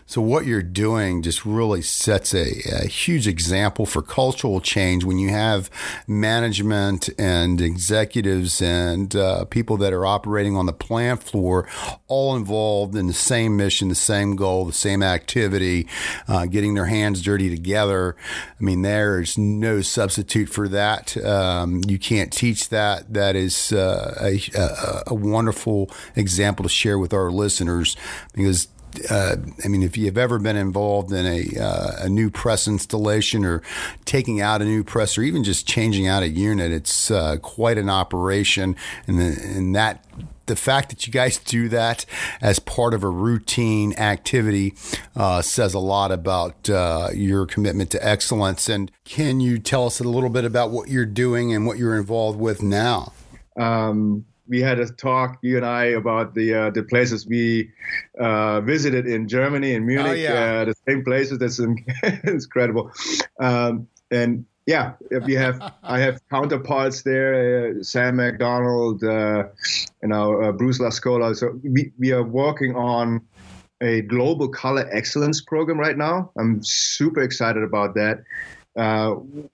so 0.06 0.20
what 0.20 0.46
you're 0.46 0.62
doing 0.62 1.22
just 1.22 1.44
really 1.44 1.82
sets 1.82 2.34
a, 2.34 2.46
a 2.70 2.86
huge 2.86 3.26
example 3.26 3.84
for 3.84 4.00
cultural 4.00 4.60
change 4.60 5.04
when 5.04 5.18
you 5.18 5.30
have 5.30 5.68
management 6.06 7.10
and 7.18 7.60
executives 7.60 8.62
and 8.62 9.16
uh, 9.16 9.44
people 9.46 9.76
that 9.78 9.83
are 9.92 10.06
operating 10.06 10.56
on 10.56 10.66
the 10.66 10.72
plant 10.72 11.22
floor, 11.22 11.68
all 12.08 12.36
involved 12.36 12.96
in 12.96 13.06
the 13.06 13.12
same 13.12 13.56
mission, 13.56 13.88
the 13.88 13.94
same 13.94 14.36
goal, 14.36 14.64
the 14.64 14.72
same 14.72 15.02
activity, 15.02 15.86
uh, 16.28 16.46
getting 16.46 16.74
their 16.74 16.86
hands 16.86 17.22
dirty 17.22 17.50
together. 17.50 18.16
I 18.60 18.64
mean, 18.64 18.82
there's 18.82 19.36
no 19.38 19.80
substitute 19.80 20.48
for 20.48 20.68
that. 20.68 21.16
Um, 21.24 21.82
you 21.86 21.98
can't 21.98 22.32
teach 22.32 22.68
that. 22.70 23.12
That 23.12 23.36
is 23.36 23.72
uh, 23.72 24.16
a, 24.20 24.40
a, 24.58 25.02
a 25.08 25.14
wonderful 25.14 25.90
example 26.16 26.62
to 26.62 26.68
share 26.68 26.98
with 26.98 27.12
our 27.12 27.30
listeners 27.30 27.96
because 28.32 28.68
uh, 29.10 29.36
I 29.64 29.68
mean, 29.68 29.82
if 29.82 29.96
you've 29.96 30.18
ever 30.18 30.38
been 30.38 30.56
involved 30.56 31.12
in 31.12 31.26
a, 31.26 31.60
uh, 31.60 32.04
a 32.04 32.08
new 32.08 32.30
press 32.30 32.66
installation 32.66 33.44
or 33.44 33.62
taking 34.04 34.40
out 34.40 34.62
a 34.62 34.64
new 34.64 34.84
press 34.84 35.18
or 35.18 35.22
even 35.22 35.44
just 35.44 35.66
changing 35.66 36.06
out 36.06 36.22
a 36.22 36.28
unit, 36.28 36.72
it's 36.72 37.10
uh, 37.10 37.36
quite 37.42 37.78
an 37.78 37.88
operation. 37.88 38.76
And, 39.06 39.18
the, 39.18 39.40
and 39.42 39.74
that 39.74 40.04
the 40.46 40.56
fact 40.56 40.90
that 40.90 41.06
you 41.06 41.12
guys 41.12 41.38
do 41.38 41.68
that 41.70 42.04
as 42.40 42.58
part 42.58 42.94
of 42.94 43.02
a 43.02 43.08
routine 43.08 43.94
activity 43.94 44.74
uh, 45.16 45.40
says 45.42 45.74
a 45.74 45.78
lot 45.78 46.12
about 46.12 46.68
uh, 46.68 47.08
your 47.14 47.46
commitment 47.46 47.90
to 47.90 48.06
excellence. 48.06 48.68
And 48.68 48.90
can 49.04 49.40
you 49.40 49.58
tell 49.58 49.86
us 49.86 50.00
a 50.00 50.04
little 50.04 50.30
bit 50.30 50.44
about 50.44 50.70
what 50.70 50.88
you're 50.88 51.06
doing 51.06 51.54
and 51.54 51.66
what 51.66 51.78
you're 51.78 51.96
involved 51.96 52.38
with 52.38 52.62
now? 52.62 53.12
Um, 53.56 54.26
we 54.46 54.60
had 54.60 54.78
a 54.78 54.86
talk, 54.86 55.38
you 55.42 55.56
and 55.56 55.66
I, 55.66 55.84
about 55.84 56.34
the 56.34 56.54
uh, 56.54 56.70
the 56.70 56.82
places 56.82 57.26
we 57.26 57.70
uh, 58.18 58.60
visited 58.60 59.06
in 59.06 59.28
Germany 59.28 59.74
and 59.74 59.86
Munich. 59.86 60.06
Oh, 60.06 60.12
yeah. 60.12 60.60
uh, 60.60 60.64
the 60.66 60.74
same 60.86 61.04
places. 61.04 61.38
That's 61.38 61.58
incredible. 62.24 62.90
Um, 63.40 63.88
and 64.10 64.44
yeah, 64.66 64.92
we 65.24 65.34
have 65.34 65.60
I 65.82 66.00
have 66.00 66.20
counterparts 66.30 67.02
there, 67.02 67.76
uh, 67.78 67.82
Sam 67.82 68.16
McDonald, 68.16 69.02
uh, 69.02 69.44
you 70.02 70.08
know, 70.08 70.42
uh, 70.42 70.52
Bruce 70.52 70.78
Lascola. 70.78 71.36
So 71.36 71.58
we, 71.62 71.92
we 71.98 72.12
are 72.12 72.22
working 72.22 72.76
on 72.76 73.20
a 73.80 74.02
global 74.02 74.48
color 74.48 74.88
excellence 74.92 75.40
program 75.40 75.78
right 75.78 75.98
now. 75.98 76.30
I'm 76.38 76.62
super 76.62 77.22
excited 77.22 77.62
about 77.62 77.94
that, 77.94 78.24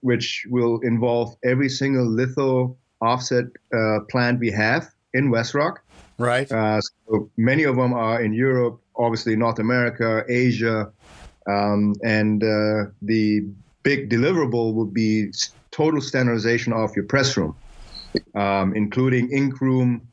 which 0.00 0.46
will 0.48 0.80
involve 0.80 1.34
every 1.42 1.68
single 1.68 2.06
litho 2.06 2.76
offset 3.00 3.46
uh, 3.74 4.00
plant 4.10 4.40
we 4.40 4.50
have 4.50 4.90
in 5.14 5.30
West 5.30 5.54
Rock. 5.54 5.82
Right. 6.18 6.50
Uh, 6.50 6.80
so 6.80 7.30
many 7.36 7.64
of 7.64 7.76
them 7.76 7.92
are 7.92 8.20
in 8.22 8.32
Europe, 8.32 8.80
obviously 8.96 9.36
North 9.36 9.58
America, 9.58 10.24
Asia, 10.28 10.92
um, 11.46 11.94
and 12.04 12.42
uh, 12.42 12.90
the 13.02 13.46
big 13.82 14.10
deliverable 14.10 14.74
would 14.74 14.92
be 14.92 15.32
total 15.70 16.00
standardization 16.00 16.72
of 16.72 16.94
your 16.94 17.06
press 17.06 17.36
room, 17.36 17.56
um, 18.34 18.74
including 18.76 19.30
ink 19.32 19.60
room. 19.60 20.06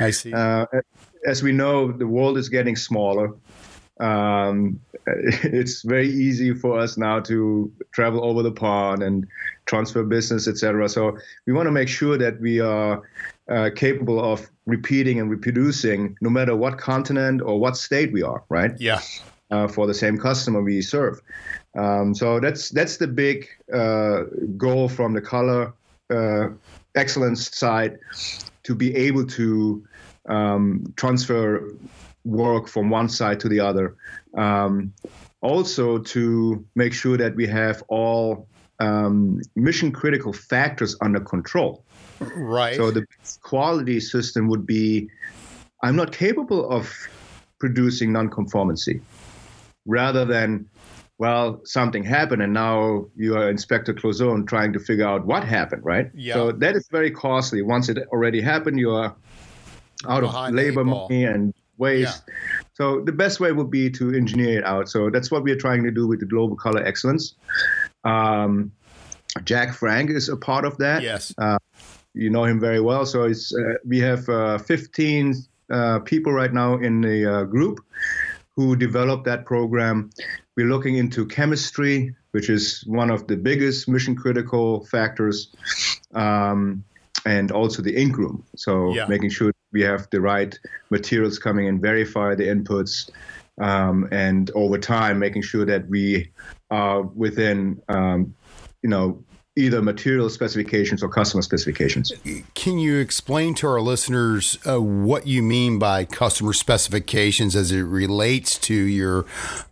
I 0.00 0.10
see. 0.10 0.32
Uh, 0.32 0.66
as 1.26 1.42
we 1.42 1.52
know, 1.52 1.92
the 1.92 2.06
world 2.06 2.36
is 2.36 2.48
getting 2.48 2.76
smaller. 2.76 3.34
Um, 4.00 4.80
it's 5.06 5.82
very 5.82 6.08
easy 6.08 6.54
for 6.54 6.78
us 6.78 6.96
now 6.96 7.20
to 7.20 7.72
travel 7.92 8.24
over 8.24 8.42
the 8.42 8.52
pond 8.52 9.02
and 9.02 9.26
transfer 9.66 10.02
business, 10.02 10.48
etc. 10.48 10.88
So 10.88 11.16
we 11.46 11.52
want 11.52 11.66
to 11.66 11.72
make 11.72 11.88
sure 11.88 12.18
that 12.18 12.40
we 12.40 12.60
are 12.60 13.02
uh, 13.48 13.70
capable 13.74 14.22
of 14.22 14.50
repeating 14.66 15.20
and 15.20 15.30
reproducing 15.30 16.16
no 16.20 16.30
matter 16.30 16.56
what 16.56 16.78
continent 16.78 17.42
or 17.42 17.60
what 17.60 17.76
state 17.76 18.12
we 18.12 18.22
are, 18.22 18.42
right? 18.48 18.72
Yeah. 18.78 19.00
Uh, 19.50 19.68
for 19.68 19.86
the 19.86 19.94
same 19.94 20.18
customer 20.18 20.62
we 20.62 20.80
serve. 20.80 21.20
Um, 21.76 22.14
so 22.14 22.40
that's 22.40 22.70
that's 22.70 22.96
the 22.96 23.06
big 23.06 23.48
uh, 23.72 24.22
goal 24.56 24.88
from 24.88 25.12
the 25.12 25.20
color 25.20 25.74
uh, 26.10 26.48
excellence 26.94 27.54
side 27.56 27.98
to 28.62 28.74
be 28.74 28.94
able 28.96 29.26
to 29.26 29.86
um, 30.28 30.92
transfer 30.96 31.70
work 32.24 32.68
from 32.68 32.90
one 32.90 33.08
side 33.08 33.40
to 33.40 33.48
the 33.48 33.60
other. 33.60 33.96
Um, 34.36 34.92
also, 35.40 35.98
to 35.98 36.64
make 36.74 36.94
sure 36.94 37.16
that 37.16 37.34
we 37.36 37.46
have 37.46 37.82
all 37.88 38.48
um, 38.80 39.40
mission 39.54 39.92
critical 39.92 40.32
factors 40.32 40.96
under 41.00 41.20
control. 41.20 41.84
Right. 42.20 42.76
So 42.76 42.90
the 42.90 43.06
quality 43.42 44.00
system 44.00 44.48
would 44.48 44.66
be 44.66 45.08
I'm 45.82 45.96
not 45.96 46.12
capable 46.12 46.70
of 46.70 46.90
producing 47.58 48.12
nonconformity 48.12 49.02
rather 49.86 50.24
than 50.24 50.66
well, 51.18 51.60
something 51.64 52.02
happened, 52.02 52.42
and 52.42 52.52
now 52.52 53.06
you 53.14 53.36
are 53.36 53.48
Inspector 53.48 53.92
Clouseau 53.94 54.46
trying 54.48 54.72
to 54.72 54.80
figure 54.80 55.06
out 55.06 55.24
what 55.24 55.44
happened, 55.44 55.84
right? 55.84 56.10
Yeah. 56.12 56.34
So 56.34 56.52
that 56.52 56.74
is 56.74 56.88
very 56.90 57.10
costly. 57.12 57.62
Once 57.62 57.88
it 57.88 57.98
already 58.08 58.40
happened, 58.40 58.80
you 58.80 58.90
are 58.90 59.14
out 60.08 60.22
Behind 60.22 60.58
of 60.58 60.64
labor 60.64 60.84
money 60.84 61.24
and 61.24 61.54
waste. 61.78 62.22
Yeah. 62.26 62.34
So 62.74 63.00
the 63.00 63.12
best 63.12 63.40
way 63.40 63.52
would 63.52 63.70
be 63.70 63.90
to 63.90 64.14
engineer 64.14 64.58
it 64.58 64.64
out. 64.64 64.88
So 64.88 65.10
that's 65.10 65.30
what 65.30 65.42
we 65.42 65.52
are 65.52 65.56
trying 65.56 65.84
to 65.84 65.90
do 65.90 66.06
with 66.06 66.20
the 66.20 66.26
Global 66.26 66.56
Color 66.56 66.84
Excellence. 66.84 67.34
Um, 68.04 68.72
Jack 69.44 69.74
Frank 69.74 70.10
is 70.10 70.28
a 70.28 70.36
part 70.36 70.64
of 70.64 70.78
that. 70.78 71.02
Yes. 71.02 71.34
Uh, 71.36 71.58
you 72.14 72.30
know 72.30 72.44
him 72.44 72.60
very 72.60 72.80
well. 72.80 73.04
So 73.06 73.24
it's 73.24 73.54
uh, 73.54 73.74
we 73.84 73.98
have 74.00 74.28
uh, 74.28 74.58
15 74.58 75.34
uh, 75.70 75.98
people 76.00 76.32
right 76.32 76.52
now 76.52 76.74
in 76.76 77.00
the 77.00 77.26
uh, 77.26 77.44
group 77.44 77.80
who 78.56 78.76
developed 78.76 79.24
that 79.24 79.44
program. 79.44 80.10
We're 80.56 80.68
looking 80.68 80.96
into 80.96 81.26
chemistry, 81.26 82.14
which 82.30 82.48
is 82.48 82.84
one 82.86 83.10
of 83.10 83.26
the 83.26 83.36
biggest 83.36 83.88
mission 83.88 84.14
critical 84.14 84.84
factors, 84.86 85.52
um, 86.14 86.84
and 87.26 87.50
also 87.50 87.82
the 87.82 87.96
ink 87.96 88.16
room. 88.16 88.44
So 88.54 88.94
yeah. 88.94 89.06
making 89.06 89.30
sure 89.30 89.52
we 89.74 89.82
have 89.82 90.08
the 90.10 90.20
right 90.20 90.58
materials 90.88 91.38
coming 91.38 91.66
in, 91.66 91.80
verify 91.80 92.34
the 92.34 92.44
inputs, 92.44 93.10
um, 93.60 94.08
and 94.10 94.50
over 94.54 94.78
time 94.78 95.18
making 95.18 95.42
sure 95.42 95.66
that 95.66 95.88
we 95.88 96.30
are 96.70 97.02
within, 97.02 97.82
um, 97.88 98.34
you 98.82 98.88
know, 98.88 99.22
either 99.56 99.80
material 99.80 100.28
specifications 100.30 101.02
or 101.02 101.08
customer 101.08 101.42
specifications. 101.42 102.12
Can 102.54 102.78
you 102.78 102.98
explain 102.98 103.54
to 103.56 103.68
our 103.68 103.80
listeners 103.80 104.58
uh, 104.66 104.80
what 104.80 105.26
you 105.26 105.42
mean 105.42 105.78
by 105.78 106.04
customer 106.04 106.52
specifications 106.52 107.54
as 107.54 107.70
it 107.70 107.82
relates 107.82 108.58
to 108.58 108.74
your 108.74 109.26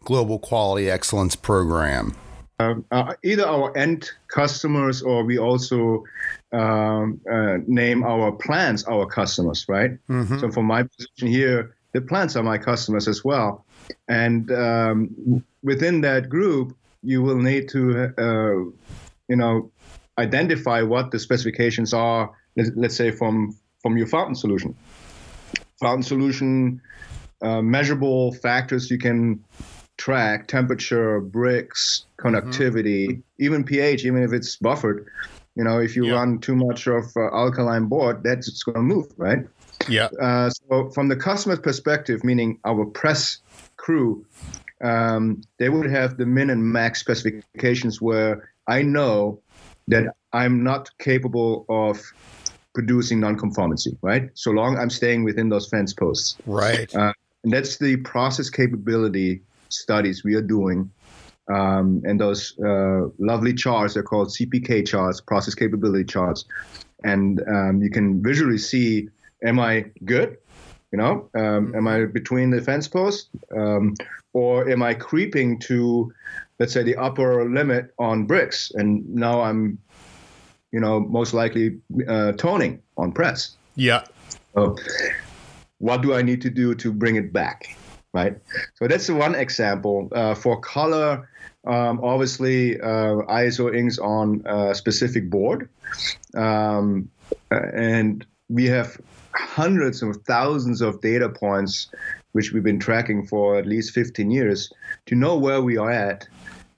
global 0.05 0.39
quality 0.39 0.89
excellence 0.89 1.35
program? 1.35 2.15
Uh, 2.63 2.75
uh, 2.91 3.15
either 3.25 3.47
our 3.47 3.77
end 3.77 4.11
customers 4.29 5.03
or 5.03 5.25
we 5.25 5.39
also 5.39 6.05
um, 6.53 7.21
uh, 7.31 7.59
name 7.67 8.05
our 8.05 8.33
plants 8.33 8.85
our 8.85 9.07
customers, 9.07 9.67
right? 9.69 9.93
Mm-hmm. 10.09 10.39
So, 10.39 10.51
for 10.51 10.63
my 10.63 10.83
position 10.83 11.29
here, 11.29 11.75
the 11.93 12.01
plants 12.01 12.37
are 12.37 12.43
my 12.43 12.59
customers 12.59 13.09
as 13.09 13.25
well. 13.25 13.65
And 14.09 14.51
um, 14.53 15.45
within 15.63 16.01
that 16.03 16.29
group, 16.29 16.77
you 17.03 17.23
will 17.23 17.39
need 17.39 17.69
to, 17.71 18.13
uh, 18.19 18.71
you 19.29 19.37
know, 19.37 19.71
identify 20.19 20.83
what 20.83 21.11
the 21.11 21.19
specifications 21.19 21.93
are. 21.93 22.31
Let's 22.57 22.97
say 22.97 23.11
from 23.11 23.57
from 23.83 23.97
your 23.97 24.07
fountain 24.07 24.37
solution. 24.37 24.77
Fountain 25.81 26.03
solution, 26.03 26.81
uh, 27.43 27.61
measurable 27.61 28.33
factors 28.35 28.91
you 28.91 28.99
can 28.99 29.43
track: 30.03 30.49
temperature, 30.49 31.21
Brix, 31.21 32.05
conductivity, 32.17 33.07
mm-hmm. 33.09 33.21
even 33.39 33.63
pH, 33.63 34.05
even 34.05 34.23
if 34.25 34.33
it's 34.33 34.57
buffered. 34.57 35.07
You 35.55 35.63
know, 35.63 35.79
if 35.79 35.95
you 35.95 36.07
yeah. 36.07 36.15
run 36.15 36.41
too 36.41 36.57
much 36.57 36.89
of 36.89 37.05
uh, 37.17 37.31
alkaline 37.33 37.87
board, 37.87 38.25
that's 38.25 38.63
going 38.65 38.75
to 38.75 38.83
move, 38.83 39.07
right? 39.17 39.47
Yeah. 39.89 40.09
Uh, 40.21 40.51
so 40.51 40.91
from 40.91 41.09
the 41.09 41.15
customer's 41.15 41.61
perspective, 41.61 42.25
meaning 42.25 42.59
our 42.65 42.85
press 42.85 43.39
crew, 43.77 44.27
um, 44.83 45.43
they 45.59 45.69
would 45.69 45.89
have 45.89 46.17
the 46.17 46.27
min 46.27 46.51
and 46.51 46.65
max 46.65 46.99
specifications 46.99 48.01
where 48.01 48.51
I 48.67 48.83
know 48.83 49.41
that 49.89 50.15
I'm 50.33 50.65
not 50.65 50.91
capable 50.99 51.65
of 51.69 52.01
producing 52.75 53.21
nonconformity, 53.21 53.97
right? 54.03 54.31
So 54.35 54.51
long 54.51 54.79
I'm 54.79 54.91
staying 54.91 55.23
within 55.23 55.49
those 55.49 55.69
fence 55.69 55.93
posts. 55.93 56.39
Right. 56.47 56.93
Uh, 56.95 57.13
and 57.45 57.53
that's 57.53 57.77
the 57.77 57.97
process 57.99 58.49
capability 58.51 59.43
studies 59.73 60.25
we 60.25 60.35
are 60.35 60.43
doing. 60.43 60.91
Um, 61.53 62.03
and 62.05 62.21
those 62.21 62.59
uh, 62.61 63.09
lovely 63.19 63.53
charts, 63.53 63.95
they're 63.95 64.03
called 64.03 64.29
CPK 64.29 64.87
charts, 64.87 65.21
process 65.21 65.55
capability 65.55 66.05
charts. 66.05 66.45
And 67.05 67.43
um, 67.49 67.83
you 67.83 67.91
can 67.91 68.23
visually 68.23 68.59
see, 68.59 69.09
am 69.45 69.59
I 69.59 69.87
good? 70.05 70.39
You 70.93 70.99
know, 70.99 71.31
um, 71.35 71.75
am 71.75 71.89
I 71.89 72.05
between 72.05 72.51
the 72.51 72.61
fence 72.61 72.87
posts? 72.87 73.29
Um, 73.57 73.95
or 74.35 74.69
am 74.69 74.83
I 74.83 74.95
creeping 74.95 75.59
to 75.61 76.13
let's 76.63 76.73
say 76.73 76.85
the 76.85 76.95
upper 76.95 77.49
limit 77.51 77.93
on 77.99 78.25
Brix, 78.25 78.73
and 78.75 79.05
now 79.13 79.41
I'm, 79.41 79.79
you 80.71 80.79
know, 80.79 81.01
most 81.01 81.35
likely 81.35 81.81
uh, 82.07 82.33
toning 82.33 82.81
on 82.97 83.11
press. 83.11 83.57
Yeah. 83.75 84.05
So, 84.55 84.77
what 85.79 86.03
do 86.03 86.15
I 86.15 86.23
need 86.23 86.41
to 86.43 86.51
do 86.51 86.77
to 86.77 86.93
bring 86.93 87.17
it 87.17 87.33
back? 87.33 87.77
Right. 88.13 88.37
So 88.75 88.89
that's 88.89 89.09
one 89.09 89.35
example. 89.35 90.09
Uh, 90.13 90.35
for 90.35 90.61
color, 90.61 91.29
um, 91.67 92.01
obviously, 92.03 92.79
uh, 92.81 93.25
ISO 93.29 93.75
inks 93.75 93.99
on 93.99 94.43
a 94.45 94.75
specific 94.75 95.31
board, 95.31 95.69
um, 96.35 97.09
and 97.51 98.27
we 98.49 98.67
have 98.67 99.01
hundreds 99.35 100.03
of 100.03 100.17
thousands 100.27 100.83
of 100.83 101.01
data 101.01 101.29
points 101.29 101.89
which 102.33 102.53
we've 102.53 102.63
been 102.63 102.81
tracking 102.81 103.27
for 103.27 103.59
at 103.59 103.67
least 103.67 103.93
15 103.93 104.31
years 104.31 104.73
to 105.07 105.15
know 105.15 105.37
where 105.37 105.63
we 105.63 105.77
are 105.77 105.91
at 105.91 106.27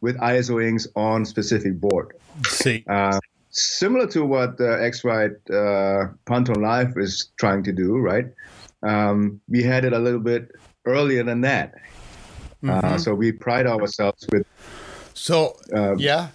with 0.00 0.16
ISO 0.18 0.62
inks 0.62 0.86
on 0.94 1.24
specific 1.24 1.80
board. 1.80 2.14
See. 2.46 2.84
Uh, 2.86 3.18
similar 3.50 4.06
to 4.08 4.24
what 4.24 4.60
uh, 4.60 4.64
X-Rite 4.64 5.38
uh, 5.50 6.10
Pantone 6.26 6.60
Live 6.60 6.98
is 6.98 7.30
trying 7.38 7.62
to 7.64 7.72
do, 7.72 7.98
right? 7.98 8.26
Um, 8.82 9.40
we 9.48 9.62
had 9.62 9.84
it 9.84 9.92
a 9.92 9.98
little 9.98 10.20
bit 10.20 10.50
earlier 10.84 11.22
than 11.22 11.40
that. 11.42 11.74
Uh, 11.74 12.66
mm-hmm. 12.66 12.86
Uh, 12.86 12.98
so 12.98 13.14
we 13.14 13.32
pride 13.32 13.66
ourselves 13.66 14.26
with. 14.30 14.46
So 15.14 15.56
uh, 15.74 15.96
yeah, 15.96 16.28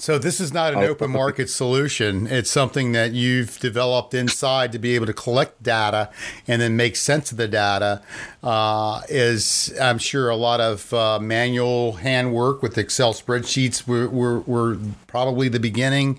so 0.00 0.18
this 0.18 0.40
is 0.40 0.50
not 0.50 0.72
an 0.72 0.78
open 0.78 1.10
market 1.10 1.50
solution. 1.50 2.26
It's 2.26 2.50
something 2.50 2.92
that 2.92 3.12
you've 3.12 3.58
developed 3.58 4.14
inside 4.14 4.72
to 4.72 4.78
be 4.78 4.94
able 4.94 5.04
to 5.04 5.12
collect 5.12 5.62
data 5.62 6.08
and 6.48 6.62
then 6.62 6.74
make 6.74 6.96
sense 6.96 7.30
of 7.30 7.36
the 7.36 7.46
data. 7.46 8.00
Uh, 8.42 9.02
is 9.10 9.74
I'm 9.78 9.98
sure 9.98 10.30
a 10.30 10.36
lot 10.36 10.58
of 10.58 10.94
uh, 10.94 11.18
manual 11.18 11.92
handwork 11.92 12.62
with 12.62 12.78
Excel 12.78 13.12
spreadsheets 13.12 13.86
were, 13.86 14.08
were, 14.08 14.40
were 14.40 14.78
probably 15.06 15.50
the 15.50 15.60
beginning, 15.60 16.18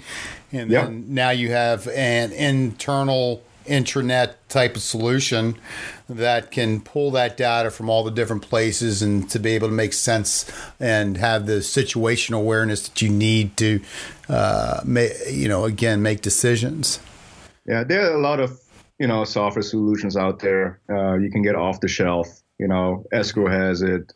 and 0.52 0.70
then 0.70 1.06
now 1.08 1.32
you 1.32 1.50
have 1.50 1.88
an 1.88 2.34
internal 2.34 3.42
intranet 3.66 4.36
type 4.50 4.76
of 4.76 4.82
solution 4.82 5.56
that 6.10 6.52
can 6.52 6.82
pull 6.82 7.12
that 7.12 7.38
data 7.38 7.72
from 7.72 7.90
all 7.90 8.04
the 8.04 8.12
different 8.12 8.42
places 8.42 9.02
and 9.02 9.30
to 9.30 9.40
be 9.40 9.52
able 9.52 9.68
to 9.68 9.74
make 9.74 9.94
sense 9.94 10.52
and 10.80 11.18
have 11.18 11.46
the 11.46 11.60
situational 11.60 12.40
awareness 12.40 12.88
that 12.88 13.02
you 13.02 13.10
need 13.10 13.56
to, 13.58 13.80
uh, 14.30 14.82
you 15.30 15.48
know, 15.48 15.66
again, 15.66 16.02
make 16.02 16.22
decisions. 16.22 17.00
Yeah, 17.66 17.84
there 17.84 18.12
are 18.12 18.16
a 18.16 18.22
lot 18.22 18.40
of, 18.40 18.60
you 19.00 19.08
know, 19.08 19.24
software 19.24 19.64
solutions 19.64 20.18
out 20.18 20.40
there. 20.40 20.80
Uh, 20.90 21.16
you 21.16 21.32
can 21.32 21.42
get 21.42 21.56
off 21.56 21.80
the 21.80 21.88
shelf. 21.88 22.42
You 22.60 22.68
know, 22.68 23.06
Esko 23.14 23.50
has 23.50 23.82
it. 23.82 24.14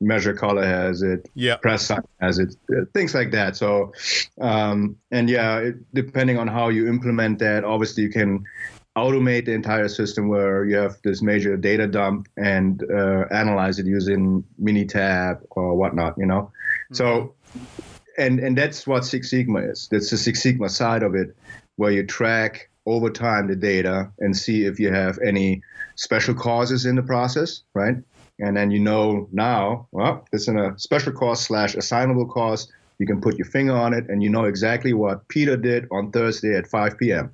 Measure 0.00 0.32
Color 0.32 0.64
has 0.64 1.02
it. 1.02 1.28
Yeah. 1.34 1.56
Press 1.56 1.90
has 2.20 2.38
it. 2.38 2.56
Uh, 2.72 2.84
things 2.94 3.14
like 3.14 3.32
that. 3.32 3.56
So, 3.56 3.92
um, 4.40 4.96
and 5.10 5.28
yeah, 5.28 5.58
it, 5.58 5.74
depending 5.92 6.38
on 6.38 6.48
how 6.48 6.68
you 6.70 6.88
implement 6.88 7.38
that, 7.40 7.64
obviously 7.64 8.04
you 8.04 8.10
can 8.10 8.44
automate 8.96 9.46
the 9.46 9.52
entire 9.52 9.88
system 9.88 10.28
where 10.28 10.64
you 10.64 10.76
have 10.76 10.96
this 11.04 11.22
major 11.22 11.56
data 11.56 11.86
dump 11.86 12.28
and 12.36 12.82
uh, 12.90 13.24
analyze 13.30 13.78
it 13.78 13.86
using 13.86 14.44
Minitab 14.60 15.42
or 15.50 15.76
whatnot, 15.76 16.14
you 16.18 16.26
know. 16.26 16.50
Mm-hmm. 16.92 16.94
So, 16.94 17.34
and 18.18 18.40
and 18.40 18.58
that's 18.58 18.86
what 18.86 19.04
Six 19.04 19.30
Sigma 19.30 19.60
is. 19.60 19.88
That's 19.90 20.10
the 20.10 20.16
Six 20.16 20.42
Sigma 20.42 20.68
side 20.68 21.02
of 21.02 21.14
it, 21.14 21.36
where 21.76 21.92
you 21.92 22.04
track 22.04 22.68
over 22.86 23.10
time 23.10 23.46
the 23.46 23.56
data 23.56 24.10
and 24.18 24.36
see 24.36 24.64
if 24.64 24.80
you 24.80 24.92
have 24.92 25.18
any 25.24 25.62
special 25.96 26.34
causes 26.34 26.86
in 26.86 26.96
the 26.96 27.02
process, 27.02 27.62
right? 27.74 27.96
And 28.40 28.56
then 28.56 28.70
you 28.70 28.80
know 28.80 29.28
now, 29.32 29.86
well, 29.92 30.26
it's 30.32 30.48
in 30.48 30.58
a 30.58 30.76
special 30.78 31.12
cause 31.12 31.40
slash 31.40 31.74
assignable 31.74 32.26
cause. 32.26 32.72
You 32.98 33.06
can 33.06 33.20
put 33.20 33.38
your 33.38 33.46
finger 33.46 33.74
on 33.74 33.94
it, 33.94 34.08
and 34.08 34.22
you 34.22 34.28
know 34.28 34.44
exactly 34.44 34.92
what 34.92 35.26
Peter 35.28 35.56
did 35.56 35.86
on 35.90 36.10
Thursday 36.10 36.54
at 36.56 36.66
5 36.66 36.98
p.m 36.98 37.30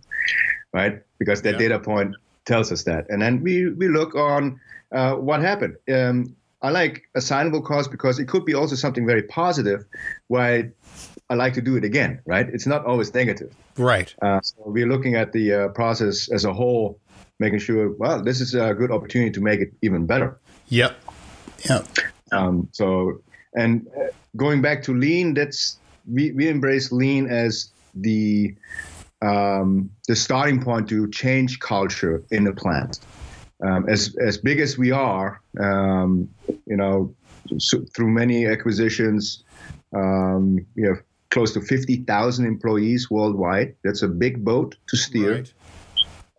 right? 0.76 1.02
Because 1.18 1.42
that 1.42 1.54
yeah. 1.54 1.68
data 1.68 1.78
point 1.78 2.14
tells 2.44 2.70
us 2.70 2.84
that. 2.84 3.02
And 3.10 3.18
then 3.22 3.42
we, 3.42 3.70
we 3.70 3.88
look 3.88 4.14
on 4.14 4.60
uh, 4.92 5.14
what 5.14 5.40
happened. 5.40 5.76
Um, 5.92 6.36
I 6.62 6.70
like 6.70 6.94
assignable 7.14 7.62
cause 7.62 7.88
because 7.88 8.18
it 8.18 8.26
could 8.28 8.44
be 8.44 8.54
also 8.54 8.76
something 8.76 9.06
very 9.06 9.22
positive 9.22 9.84
why 10.28 10.70
I 11.30 11.34
like 11.34 11.54
to 11.54 11.62
do 11.62 11.76
it 11.76 11.84
again, 11.84 12.20
right? 12.26 12.46
It's 12.56 12.66
not 12.66 12.84
always 12.84 13.12
negative. 13.14 13.50
Right. 13.76 14.14
Uh, 14.22 14.40
so 14.42 14.56
we're 14.66 14.86
looking 14.94 15.14
at 15.16 15.32
the 15.32 15.46
uh, 15.52 15.68
process 15.68 16.30
as 16.30 16.44
a 16.44 16.52
whole, 16.52 16.98
making 17.38 17.60
sure, 17.60 17.92
well, 17.92 18.22
this 18.22 18.40
is 18.40 18.54
a 18.54 18.74
good 18.74 18.90
opportunity 18.90 19.32
to 19.32 19.40
make 19.40 19.60
it 19.60 19.72
even 19.82 20.06
better. 20.06 20.38
Yep. 20.68 20.92
Yep. 21.68 21.86
Um, 22.32 22.68
so, 22.72 23.22
and 23.54 23.86
uh, 23.98 24.08
going 24.36 24.60
back 24.62 24.82
to 24.84 24.94
lean, 24.94 25.34
that's, 25.34 25.78
we, 26.06 26.32
we 26.32 26.48
embrace 26.48 26.92
lean 26.92 27.28
as 27.28 27.72
the 27.94 28.54
um, 29.22 29.90
the 30.08 30.16
starting 30.16 30.62
point 30.62 30.88
to 30.88 31.08
change 31.10 31.58
culture 31.60 32.22
in 32.30 32.44
the 32.44 32.52
plant. 32.52 33.00
Um, 33.62 33.88
as 33.88 34.14
as 34.16 34.36
big 34.36 34.60
as 34.60 34.76
we 34.76 34.90
are, 34.90 35.40
um, 35.58 36.28
you 36.66 36.76
know, 36.76 37.14
so 37.58 37.82
through 37.94 38.10
many 38.10 38.46
acquisitions, 38.46 39.44
um, 39.94 40.66
we 40.76 40.82
have 40.82 41.02
close 41.30 41.54
to 41.54 41.62
fifty 41.62 41.96
thousand 41.96 42.46
employees 42.46 43.10
worldwide. 43.10 43.74
That's 43.82 44.02
a 44.02 44.08
big 44.08 44.44
boat 44.44 44.76
to 44.88 44.96
steer, 44.96 45.44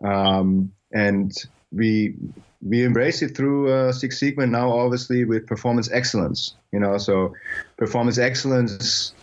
right. 0.04 0.36
Um, 0.38 0.72
and 0.94 1.34
we 1.72 2.16
we 2.62 2.84
embrace 2.84 3.24
it 3.24 3.36
through 3.36 3.72
uh, 3.72 3.92
Six 3.92 4.20
Sigma 4.20 4.46
now, 4.46 4.72
obviously 4.72 5.26
with 5.26 5.48
performance 5.48 5.90
excellence. 5.92 6.54
You 6.72 6.80
know, 6.80 7.00
so 7.00 7.34
performance 7.78 8.20
excellence 8.20 9.14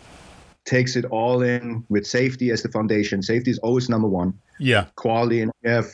takes 0.64 0.96
it 0.96 1.04
all 1.06 1.42
in 1.42 1.84
with 1.88 2.06
safety 2.06 2.50
as 2.50 2.62
the 2.62 2.68
foundation. 2.68 3.22
Safety 3.22 3.50
is 3.50 3.58
always 3.58 3.88
number 3.88 4.08
one. 4.08 4.38
Yeah. 4.58 4.86
Quality, 4.96 5.40
and 5.42 5.52
you 5.62 5.70
have 5.70 5.86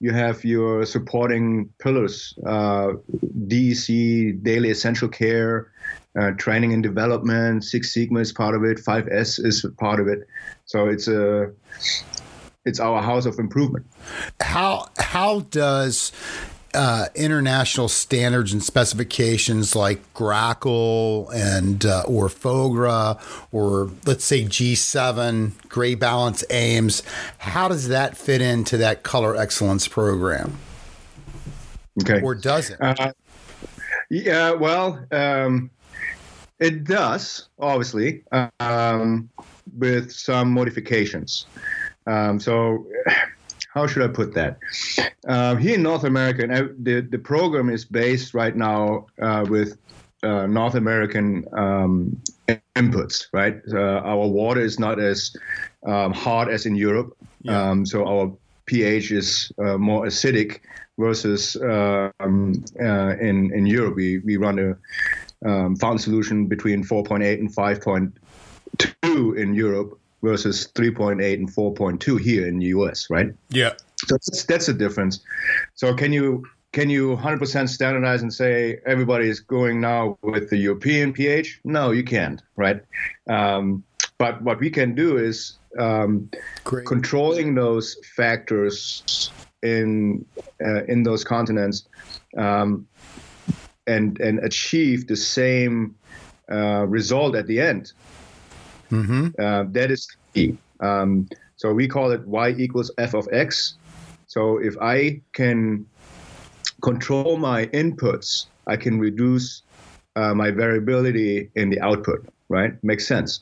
you 0.00 0.12
have 0.12 0.44
your 0.44 0.86
supporting 0.86 1.70
pillars: 1.78 2.34
uh, 2.46 2.92
DEC, 3.46 4.42
daily 4.42 4.70
essential 4.70 5.08
care, 5.08 5.70
uh, 6.18 6.32
training 6.32 6.72
and 6.72 6.82
development. 6.82 7.64
Six 7.64 7.92
Sigma 7.92 8.20
is 8.20 8.32
part 8.32 8.54
of 8.54 8.64
it. 8.64 8.78
Five 8.78 9.08
S 9.08 9.38
is 9.38 9.66
part 9.78 10.00
of 10.00 10.08
it. 10.08 10.20
So 10.64 10.86
it's 10.86 11.08
a 11.08 11.52
it's 12.64 12.80
our 12.80 13.02
house 13.02 13.26
of 13.26 13.38
improvement. 13.38 13.86
How 14.40 14.86
how 14.98 15.40
does 15.40 16.12
uh, 16.76 17.06
international 17.14 17.88
standards 17.88 18.52
and 18.52 18.62
specifications 18.62 19.74
like 19.74 20.12
GRACoL 20.14 21.32
and 21.34 21.84
uh, 21.86 22.02
or 22.06 22.28
FOGRA 22.28 23.18
or 23.50 23.90
let's 24.04 24.24
say 24.24 24.44
G7 24.44 25.52
Gray 25.68 25.94
Balance 25.94 26.44
AIMS, 26.50 27.02
how 27.38 27.68
does 27.68 27.88
that 27.88 28.16
fit 28.16 28.42
into 28.42 28.76
that 28.76 29.02
color 29.02 29.34
excellence 29.36 29.88
program? 29.88 30.58
Okay, 32.02 32.20
or 32.20 32.34
does 32.34 32.70
it? 32.70 32.78
Uh, 32.80 33.12
yeah, 34.10 34.52
well, 34.52 35.04
um, 35.10 35.70
it 36.60 36.84
does 36.84 37.48
obviously 37.58 38.22
um, 38.60 39.30
with 39.76 40.12
some 40.12 40.52
modifications. 40.52 41.46
Um, 42.06 42.38
so 42.38 42.86
how 43.76 43.86
should 43.86 44.02
I 44.02 44.08
put 44.08 44.32
that? 44.32 44.58
Uh, 45.28 45.54
here 45.56 45.74
in 45.74 45.82
North 45.82 46.04
America, 46.04 46.46
the, 46.78 47.02
the 47.02 47.18
program 47.18 47.68
is 47.68 47.84
based 47.84 48.32
right 48.32 48.56
now 48.56 49.04
uh, 49.20 49.44
with 49.50 49.76
uh, 50.22 50.46
North 50.46 50.76
American 50.76 51.44
um, 51.52 52.18
inputs, 52.74 53.26
right? 53.34 53.60
Uh, 53.70 54.00
our 54.12 54.26
water 54.26 54.62
is 54.62 54.78
not 54.78 54.98
as 54.98 55.36
um, 55.86 56.14
hot 56.14 56.50
as 56.50 56.64
in 56.64 56.74
Europe, 56.74 57.14
yeah. 57.42 57.70
um, 57.70 57.84
so 57.84 58.06
our 58.06 58.32
pH 58.64 59.12
is 59.12 59.52
uh, 59.58 59.76
more 59.76 60.06
acidic 60.06 60.60
versus 60.98 61.54
um, 61.56 62.64
uh, 62.80 63.14
in 63.20 63.52
in 63.52 63.66
Europe 63.66 63.94
we 63.94 64.18
we 64.20 64.38
run 64.38 64.58
a 64.58 65.48
um, 65.48 65.76
fountain 65.76 65.98
solution 65.98 66.46
between 66.46 66.82
4.8 66.82 67.38
and 67.38 67.54
5.2 67.54 69.36
in 69.36 69.54
Europe 69.54 70.00
versus 70.22 70.68
3.8 70.74 71.34
and 71.34 71.50
4.2 71.50 72.20
here 72.20 72.46
in 72.46 72.58
the 72.58 72.66
US, 72.66 73.08
right? 73.10 73.32
Yeah. 73.50 73.74
So 74.06 74.16
that's, 74.16 74.44
that's 74.44 74.68
a 74.68 74.74
difference. 74.74 75.20
So 75.74 75.94
can 75.94 76.12
you 76.12 76.44
can 76.72 76.90
you 76.90 77.16
100% 77.16 77.68
standardize 77.70 78.20
and 78.20 78.32
say 78.32 78.80
everybody 78.84 79.30
is 79.30 79.40
going 79.40 79.80
now 79.80 80.18
with 80.20 80.50
the 80.50 80.58
European 80.58 81.10
pH? 81.10 81.60
No, 81.64 81.90
you 81.90 82.04
can't, 82.04 82.42
right? 82.56 82.82
Um, 83.30 83.82
but 84.18 84.42
what 84.42 84.60
we 84.60 84.68
can 84.68 84.94
do 84.94 85.16
is 85.16 85.58
um, 85.78 86.30
controlling 86.64 87.54
those 87.54 87.96
factors 88.14 89.30
in 89.62 90.24
uh, 90.64 90.84
in 90.84 91.02
those 91.02 91.24
continents 91.24 91.88
um, 92.36 92.86
and 93.86 94.20
and 94.20 94.38
achieve 94.40 95.06
the 95.06 95.16
same 95.16 95.94
uh, 96.50 96.86
result 96.86 97.34
at 97.36 97.46
the 97.46 97.60
end. 97.60 97.92
Mm-hmm. 98.90 99.28
Uh, 99.38 99.64
that 99.70 99.90
is 99.90 100.08
key. 100.34 100.56
Um, 100.80 101.28
so 101.56 101.72
we 101.72 101.88
call 101.88 102.10
it 102.10 102.26
y 102.26 102.54
equals 102.56 102.90
f 102.98 103.14
of 103.14 103.28
x. 103.32 103.74
So 104.26 104.58
if 104.58 104.76
I 104.80 105.20
can 105.32 105.86
control 106.82 107.38
my 107.38 107.66
inputs, 107.66 108.46
I 108.66 108.76
can 108.76 108.98
reduce 108.98 109.62
uh, 110.16 110.34
my 110.34 110.50
variability 110.50 111.50
in 111.54 111.70
the 111.70 111.80
output. 111.80 112.26
Right? 112.48 112.72
Makes 112.84 113.06
sense. 113.06 113.40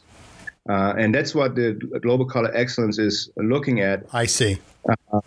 Uh, 0.69 0.95
and 0.97 1.15
that's 1.15 1.35
what 1.35 1.55
the 1.55 1.75
global 2.01 2.25
color 2.25 2.51
excellence 2.55 2.99
is 2.99 3.29
looking 3.37 3.81
at. 3.81 4.05
I 4.13 4.27
see. 4.27 4.59
Uh, 5.13 5.21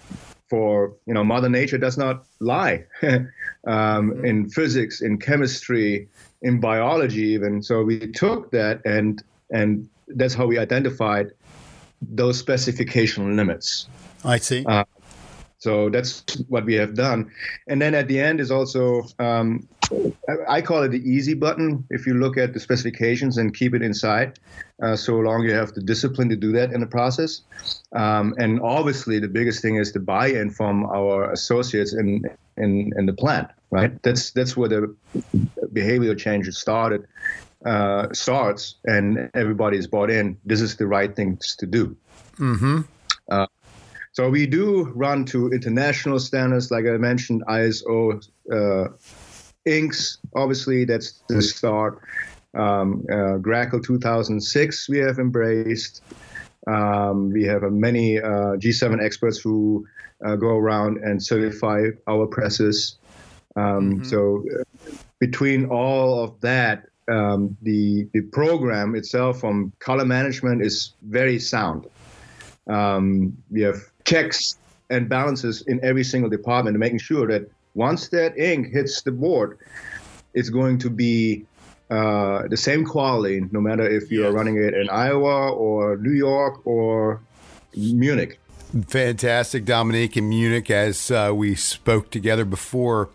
for 0.49 0.93
you 1.06 1.13
know, 1.13 1.23
Mother 1.23 1.49
Nature 1.49 1.77
does 1.77 1.97
not 1.97 2.25
lie 2.39 2.86
um, 3.03 3.21
mm-hmm. 3.65 4.25
in 4.25 4.49
physics, 4.49 5.01
in 5.01 5.17
chemistry, 5.19 6.08
in 6.41 6.60
biology, 6.60 7.23
even. 7.23 7.62
So 7.62 7.84
we 7.84 8.12
took 8.12 8.51
that 8.51 8.82
and 8.86 9.21
and 9.51 9.88
that's 10.08 10.34
how 10.34 10.46
we 10.46 10.58
identified 10.58 11.32
those 12.02 12.38
specification 12.38 13.36
limits. 13.36 13.88
I 14.24 14.38
see. 14.38 14.65
Uh, 14.65 14.84
So 15.60 15.89
that's 15.89 16.24
what 16.50 16.65
we 16.65 16.76
have 16.76 16.93
done. 16.93 17.32
And 17.67 17.82
then 17.82 17.96
at 17.96 18.08
the 18.08 18.20
end 18.20 18.39
is 18.39 18.52
also, 18.52 19.04
um, 19.17 19.67
I 20.48 20.62
call 20.62 20.84
it 20.84 20.89
the 20.89 21.02
easy 21.02 21.34
button. 21.34 21.84
If 21.89 22.06
you 22.06 22.13
look 22.13 22.38
at 22.38 22.54
the 22.54 22.60
specifications 22.60 23.38
and 23.38 23.56
keep 23.56 23.74
it 23.74 23.82
inside, 23.82 24.39
uh, 24.84 24.96
so 24.96 25.15
long 25.15 25.43
you 25.43 25.54
have 25.54 25.74
the 25.74 25.82
discipline 25.82 26.30
to 26.30 26.36
do 26.36 26.52
that 26.52 26.72
in 26.72 26.80
the 26.80 26.86
process. 26.86 27.41
Um, 27.93 28.36
and 28.38 28.62
obviously, 28.62 29.20
the 29.20 29.28
biggest 29.28 29.62
thing 29.62 29.78
is 29.78 29.93
the 29.93 30.00
buy-in 30.00 30.52
from 30.52 30.86
our 30.86 31.32
associates 31.32 31.93
in 31.93 32.24
in, 32.58 32.91
in 32.96 33.06
the 33.08 33.13
plant. 33.13 33.48
Right. 33.72 33.91
That's 34.04 34.32
that's 34.32 34.56
where 34.56 34.70
the 34.70 34.96
behavioral 35.74 36.17
change 36.17 36.48
started. 36.54 37.08
Uh, 37.67 38.08
starts 38.13 38.75
and 38.86 39.30
everybody's 39.34 39.88
bought 39.88 40.10
in. 40.10 40.38
This 40.45 40.62
is 40.62 40.77
the 40.77 40.88
right 40.88 41.13
things 41.13 41.53
to 41.60 41.65
do. 41.65 41.97
Mm-hmm. 42.38 42.82
Uh, 43.30 43.47
so 44.13 44.30
we 44.30 44.47
do 44.47 44.86
run 44.95 45.25
to 45.25 45.49
international 45.51 46.19
standards, 46.19 46.71
like 46.71 46.86
I 46.86 46.95
mentioned, 46.95 47.43
ISO 47.49 48.25
uh, 48.49 48.88
inks. 49.65 50.19
Obviously, 50.34 50.86
that's 50.86 51.21
the 51.27 51.41
start. 51.41 51.99
Um, 52.53 53.06
uh, 53.12 53.38
GRACoL 53.38 53.84
2006 53.84 54.89
we 54.89 54.99
have 54.99 55.19
embraced. 55.19 56.01
Um, 56.67 57.32
we 57.32 57.43
have 57.43 57.63
uh, 57.63 57.69
many 57.69 58.17
uh, 58.17 58.56
G7 58.58 59.03
experts 59.03 59.39
who 59.39 59.86
uh, 60.25 60.36
go 60.36 60.56
around 60.56 60.97
and 61.03 61.21
certify 61.21 61.89
our 62.08 62.27
presses. 62.27 62.97
Um, 63.56 63.99
mm-hmm. 63.99 64.03
So 64.06 64.43
uh, 64.56 64.63
between 65.19 65.65
all 65.65 66.23
of 66.23 66.39
that, 66.41 66.88
um, 67.08 67.58
the 67.62 68.08
the 68.13 68.22
program 68.22 68.96
itself 68.96 69.39
from 69.39 69.72
color 69.80 70.06
management 70.06 70.62
is 70.62 70.93
very 71.04 71.39
sound. 71.39 71.88
Um, 72.67 73.38
we 73.50 73.62
have 73.62 73.78
checks 74.06 74.58
and 74.89 75.08
balances 75.08 75.62
in 75.67 75.84
every 75.84 76.04
single 76.04 76.30
department 76.30 76.78
making 76.78 77.00
sure 77.00 77.28
that 77.28 77.50
once 77.76 78.10
that 78.10 78.38
ink 78.38 78.67
hits 78.74 79.02
the 79.02 79.12
board, 79.12 79.60
it's 80.34 80.50
going 80.50 80.80
to 80.80 80.89
be 80.89 81.46
uh, 81.89 82.48
the 82.50 82.58
same 82.58 82.84
quality, 82.84 83.41
no 83.52 83.62
matter 83.62 83.88
if 83.88 84.12
you 84.12 84.26
are 84.26 84.32
running 84.32 84.58
it 84.58 84.74
in 84.74 84.89
Iowa 84.89 85.52
or 85.52 85.98
New 85.98 86.12
York 86.12 86.65
or 86.65 87.22
Munich. 87.76 88.39
Fantastic, 88.88 89.63
Dominique 89.63 90.17
in 90.17 90.28
Munich, 90.28 90.70
as 90.70 91.10
uh, 91.10 91.32
we 91.34 91.56
spoke 91.56 92.10
together 92.10 92.43
before 92.43 93.10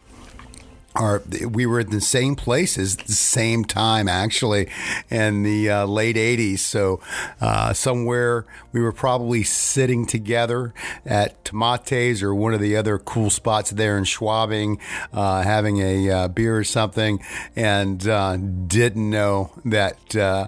are 0.94 1.22
we 1.48 1.64
were 1.64 1.80
in 1.80 1.90
the 1.90 2.00
same 2.00 2.36
places 2.36 2.96
the 2.96 3.12
same 3.12 3.64
time 3.64 4.08
actually 4.08 4.68
in 5.10 5.42
the 5.42 5.70
uh, 5.70 5.86
late 5.86 6.16
80s 6.16 6.58
so 6.58 7.00
uh, 7.40 7.72
somewhere 7.72 8.44
we 8.72 8.80
were 8.80 8.92
probably 8.92 9.42
sitting 9.42 10.06
together 10.06 10.74
at 11.06 11.44
tomates 11.44 12.22
or 12.22 12.34
one 12.34 12.52
of 12.52 12.60
the 12.60 12.76
other 12.76 12.98
cool 12.98 13.30
spots 13.30 13.70
there 13.70 13.96
in 13.96 14.04
schwabing 14.04 14.78
uh, 15.12 15.42
having 15.42 15.78
a 15.78 16.10
uh, 16.10 16.28
beer 16.28 16.58
or 16.58 16.64
something 16.64 17.22
and 17.56 18.06
uh, 18.06 18.36
didn't 18.36 19.08
know 19.08 19.50
that 19.64 20.16
uh, 20.16 20.46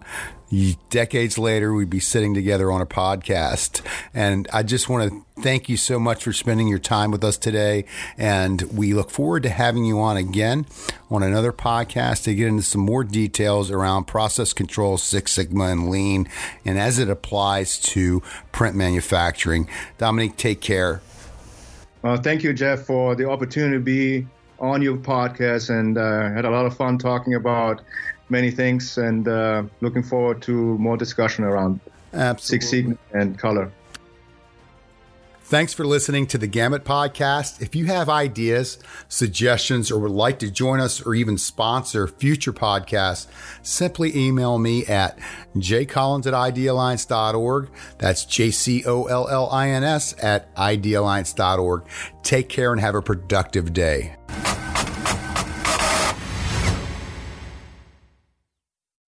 decades 0.90 1.38
later, 1.38 1.72
we'd 1.72 1.90
be 1.90 2.00
sitting 2.00 2.34
together 2.34 2.70
on 2.70 2.80
a 2.80 2.86
podcast. 2.86 3.82
And 4.12 4.48
I 4.52 4.62
just 4.62 4.88
want 4.88 5.10
to 5.10 5.42
thank 5.42 5.68
you 5.68 5.76
so 5.76 5.98
much 5.98 6.24
for 6.24 6.32
spending 6.32 6.68
your 6.68 6.78
time 6.78 7.10
with 7.10 7.24
us 7.24 7.36
today. 7.36 7.84
And 8.16 8.62
we 8.62 8.94
look 8.94 9.10
forward 9.10 9.42
to 9.44 9.50
having 9.50 9.84
you 9.84 10.00
on 10.00 10.16
again 10.16 10.66
on 11.10 11.22
another 11.22 11.52
podcast 11.52 12.24
to 12.24 12.34
get 12.34 12.48
into 12.48 12.62
some 12.62 12.82
more 12.82 13.04
details 13.04 13.70
around 13.70 14.04
process 14.04 14.52
control, 14.52 14.96
Six 14.96 15.32
Sigma, 15.32 15.64
and 15.64 15.90
Lean, 15.90 16.28
and 16.64 16.78
as 16.78 16.98
it 16.98 17.08
applies 17.08 17.78
to 17.80 18.20
print 18.52 18.76
manufacturing. 18.76 19.68
Dominique, 19.98 20.36
take 20.36 20.60
care. 20.60 21.00
Well, 22.02 22.16
thank 22.16 22.42
you, 22.42 22.52
Jeff, 22.52 22.80
for 22.82 23.14
the 23.14 23.28
opportunity 23.28 23.76
to 23.76 23.82
be 23.82 24.26
on 24.60 24.82
your 24.82 24.96
podcast 24.96 25.70
and 25.70 25.98
uh, 25.98 26.30
had 26.30 26.44
a 26.44 26.50
lot 26.50 26.66
of 26.66 26.76
fun 26.76 26.98
talking 26.98 27.34
about 27.34 27.80
many 28.28 28.50
things 28.50 28.98
and 28.98 29.28
uh, 29.28 29.62
looking 29.80 30.02
forward 30.02 30.42
to 30.42 30.52
more 30.78 30.96
discussion 30.96 31.44
around 31.44 31.80
Absolutely. 32.12 32.66
Six 32.66 32.70
Sigma 32.70 32.98
and 33.12 33.38
color. 33.38 33.70
Thanks 35.46 35.74
for 35.74 35.84
listening 35.84 36.26
to 36.28 36.38
the 36.38 36.46
Gamut 36.46 36.84
Podcast. 36.84 37.60
If 37.60 37.76
you 37.76 37.84
have 37.84 38.08
ideas, 38.08 38.78
suggestions, 39.10 39.90
or 39.90 40.00
would 40.00 40.10
like 40.10 40.38
to 40.38 40.50
join 40.50 40.80
us 40.80 41.04
or 41.04 41.14
even 41.14 41.36
sponsor 41.36 42.08
future 42.08 42.52
podcasts, 42.52 43.26
simply 43.62 44.16
email 44.16 44.58
me 44.58 44.86
at 44.86 45.18
jcollins 45.54 46.26
at 46.26 46.32
idealliance.org. 46.32 47.68
That's 47.98 48.24
J 48.24 48.50
C 48.52 48.84
O 48.86 49.04
L 49.04 49.28
L 49.28 49.50
I 49.50 49.68
N 49.68 49.84
S 49.84 50.14
at 50.22 50.52
idealliance.org. 50.56 51.82
Take 52.22 52.48
care 52.48 52.72
and 52.72 52.80
have 52.80 52.94
a 52.94 53.02
productive 53.02 53.74
day. 53.74 54.16